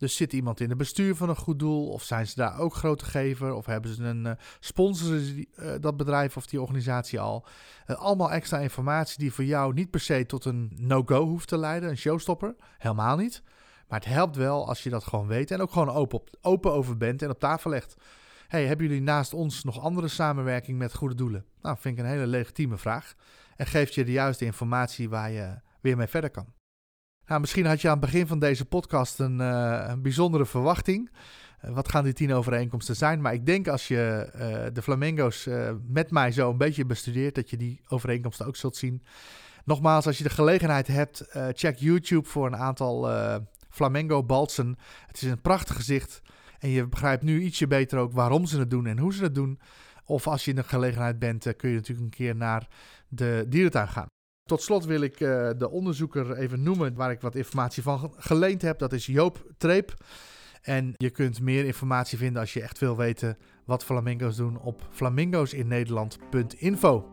Dus 0.00 0.16
zit 0.16 0.32
iemand 0.32 0.60
in 0.60 0.68
het 0.68 0.78
bestuur 0.78 1.16
van 1.16 1.28
een 1.28 1.36
goed 1.36 1.58
doel? 1.58 1.88
Of 1.88 2.02
zijn 2.02 2.26
ze 2.26 2.34
daar 2.34 2.58
ook 2.58 2.74
grote 2.74 3.04
gever? 3.04 3.52
Of 3.52 3.66
hebben 3.66 3.94
ze 3.94 4.02
een 4.02 4.24
uh, 4.24 4.32
sponsoren 4.60 5.36
uh, 5.38 5.72
dat 5.80 5.96
bedrijf 5.96 6.36
of 6.36 6.46
die 6.46 6.60
organisatie 6.60 7.20
al? 7.20 7.46
Allemaal 7.86 8.30
extra 8.30 8.58
informatie 8.58 9.18
die 9.18 9.32
voor 9.32 9.44
jou 9.44 9.74
niet 9.74 9.90
per 9.90 10.00
se 10.00 10.26
tot 10.26 10.44
een 10.44 10.72
no-go 10.76 11.26
hoeft 11.26 11.48
te 11.48 11.58
leiden, 11.58 11.88
een 11.88 11.96
showstopper. 11.96 12.54
Helemaal 12.78 13.16
niet. 13.16 13.42
Maar 13.88 13.98
het 13.98 14.08
helpt 14.08 14.36
wel 14.36 14.68
als 14.68 14.82
je 14.82 14.90
dat 14.90 15.04
gewoon 15.04 15.26
weet 15.26 15.50
en 15.50 15.60
ook 15.60 15.72
gewoon 15.72 15.90
open, 15.90 16.18
op, 16.18 16.28
open 16.40 16.72
over 16.72 16.96
bent 16.96 17.22
en 17.22 17.30
op 17.30 17.38
tafel 17.38 17.70
legt. 17.70 17.94
Hey, 18.48 18.66
hebben 18.66 18.86
jullie 18.86 19.02
naast 19.02 19.34
ons 19.34 19.64
nog 19.64 19.80
andere 19.80 20.08
samenwerking 20.08 20.78
met 20.78 20.94
goede 20.94 21.14
doelen? 21.14 21.44
Nou, 21.62 21.76
vind 21.80 21.98
ik 21.98 22.04
een 22.04 22.10
hele 22.10 22.26
legitieme 22.26 22.76
vraag. 22.76 23.14
En 23.56 23.66
geeft 23.66 23.94
je 23.94 24.04
de 24.04 24.12
juiste 24.12 24.44
informatie 24.44 25.08
waar 25.08 25.30
je 25.30 25.60
weer 25.80 25.96
mee 25.96 26.06
verder 26.06 26.30
kan. 26.30 26.59
Nou, 27.30 27.42
misschien 27.42 27.66
had 27.66 27.80
je 27.80 27.88
aan 27.88 27.96
het 27.96 28.10
begin 28.10 28.26
van 28.26 28.38
deze 28.38 28.64
podcast 28.64 29.18
een, 29.18 29.40
uh, 29.40 29.84
een 29.88 30.02
bijzondere 30.02 30.46
verwachting. 30.46 31.10
Uh, 31.64 31.70
wat 31.70 31.88
gaan 31.88 32.04
die 32.04 32.12
tien 32.12 32.32
overeenkomsten 32.32 32.96
zijn? 32.96 33.20
Maar 33.20 33.32
ik 33.32 33.46
denk 33.46 33.68
als 33.68 33.88
je 33.88 34.30
uh, 34.34 34.74
de 34.74 34.82
flamingo's 34.82 35.48
met 35.88 36.10
mij 36.10 36.32
zo 36.32 36.50
een 36.50 36.56
beetje 36.56 36.84
bestudeert, 36.84 37.34
dat 37.34 37.50
je 37.50 37.56
die 37.56 37.80
overeenkomsten 37.88 38.46
ook 38.46 38.56
zult 38.56 38.76
zien. 38.76 39.02
Nogmaals, 39.64 40.06
als 40.06 40.18
je 40.18 40.24
de 40.24 40.30
gelegenheid 40.30 40.86
hebt, 40.86 41.24
check 41.52 41.78
YouTube 41.78 42.28
voor 42.28 42.46
een 42.46 42.56
aantal 42.56 43.10
Flamengo 43.68 44.24
balsen. 44.24 44.76
Het 45.06 45.22
is 45.22 45.30
een 45.30 45.40
prachtig 45.40 45.76
gezicht. 45.76 46.22
En 46.58 46.68
je 46.68 46.86
begrijpt 46.86 47.22
nu 47.22 47.40
ietsje 47.40 47.66
beter 47.66 47.98
ook 47.98 48.12
waarom 48.12 48.46
ze 48.46 48.58
het 48.58 48.70
doen 48.70 48.86
en 48.86 48.98
hoe 48.98 49.14
ze 49.14 49.22
het 49.22 49.34
doen. 49.34 49.60
Of 50.04 50.26
als 50.26 50.44
je 50.44 50.50
in 50.50 50.56
de 50.56 50.62
gelegenheid 50.62 51.18
bent, 51.18 51.56
kun 51.56 51.68
je 51.68 51.76
natuurlijk 51.76 52.04
een 52.04 52.24
keer 52.24 52.36
naar 52.36 52.68
de 53.08 53.44
dierentuin 53.48 53.88
gaan. 53.88 54.06
Tot 54.50 54.62
slot 54.62 54.84
wil 54.84 55.00
ik 55.00 55.20
uh, 55.20 55.50
de 55.58 55.70
onderzoeker 55.70 56.36
even 56.36 56.62
noemen 56.62 56.94
waar 56.94 57.10
ik 57.10 57.20
wat 57.20 57.34
informatie 57.34 57.82
van 57.82 58.12
geleend 58.16 58.62
heb. 58.62 58.78
Dat 58.78 58.92
is 58.92 59.06
Joop 59.06 59.44
Treep. 59.56 59.94
En 60.62 60.94
je 60.96 61.10
kunt 61.10 61.40
meer 61.40 61.64
informatie 61.64 62.18
vinden 62.18 62.40
als 62.40 62.52
je 62.52 62.62
echt 62.62 62.78
wil 62.78 62.96
weten 62.96 63.38
wat 63.64 63.84
flamingo's 63.84 64.36
doen 64.36 64.60
op 64.60 64.88
flamingo'sinnederland.info. 64.90 67.08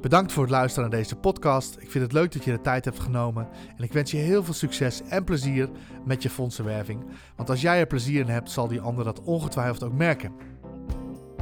Bedankt 0.00 0.32
voor 0.32 0.42
het 0.42 0.52
luisteren 0.52 0.90
naar 0.90 0.98
deze 0.98 1.16
podcast. 1.16 1.76
Ik 1.80 1.90
vind 1.90 2.04
het 2.04 2.12
leuk 2.12 2.32
dat 2.32 2.44
je 2.44 2.50
de 2.50 2.60
tijd 2.60 2.84
hebt 2.84 3.00
genomen. 3.00 3.48
En 3.76 3.84
ik 3.84 3.92
wens 3.92 4.10
je 4.10 4.16
heel 4.16 4.44
veel 4.44 4.54
succes 4.54 5.02
en 5.02 5.24
plezier 5.24 5.68
met 6.04 6.22
je 6.22 6.30
fondsenwerving. 6.30 7.04
Want 7.36 7.50
als 7.50 7.60
jij 7.60 7.80
er 7.80 7.86
plezier 7.86 8.20
in 8.20 8.28
hebt, 8.28 8.50
zal 8.50 8.68
die 8.68 8.80
ander 8.80 9.04
dat 9.04 9.22
ongetwijfeld 9.22 9.84
ook 9.84 9.92
merken. 9.92 10.32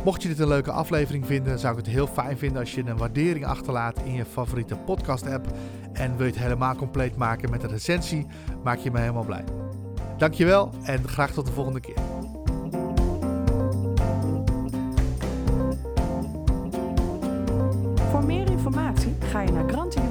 Mocht 0.07 0.23
je 0.23 0.29
dit 0.29 0.39
een 0.39 0.49
leuke 0.49 0.71
aflevering 0.71 1.27
vinden, 1.27 1.59
zou 1.59 1.79
ik 1.79 1.85
het 1.85 1.95
heel 1.95 2.07
fijn 2.07 2.39
vinden 2.39 2.61
als 2.61 2.75
je 2.75 2.87
een 2.87 2.97
waardering 2.97 3.47
achterlaat 3.47 3.99
in 4.05 4.13
je 4.13 4.25
favoriete 4.25 4.77
podcast-app. 4.77 5.47
En 5.93 6.17
wil 6.17 6.27
je 6.27 6.33
het 6.33 6.43
helemaal 6.43 6.75
compleet 6.75 7.17
maken 7.17 7.51
met 7.51 7.63
een 7.63 7.71
recensie, 7.71 8.27
maak 8.65 8.79
je 8.79 8.91
me 8.91 8.99
helemaal 8.99 9.25
blij. 9.25 9.45
Dankjewel 10.19 10.71
en 10.83 11.09
graag 11.09 11.33
tot 11.33 11.47
de 11.47 11.53
volgende 11.53 11.81
keer. 11.81 11.99
Voor 18.11 18.25
meer 18.25 18.51
informatie 18.51 19.15
ga 19.21 19.41
je 19.41 19.53
naar 19.53 19.69
grantiu.nl 19.69 20.06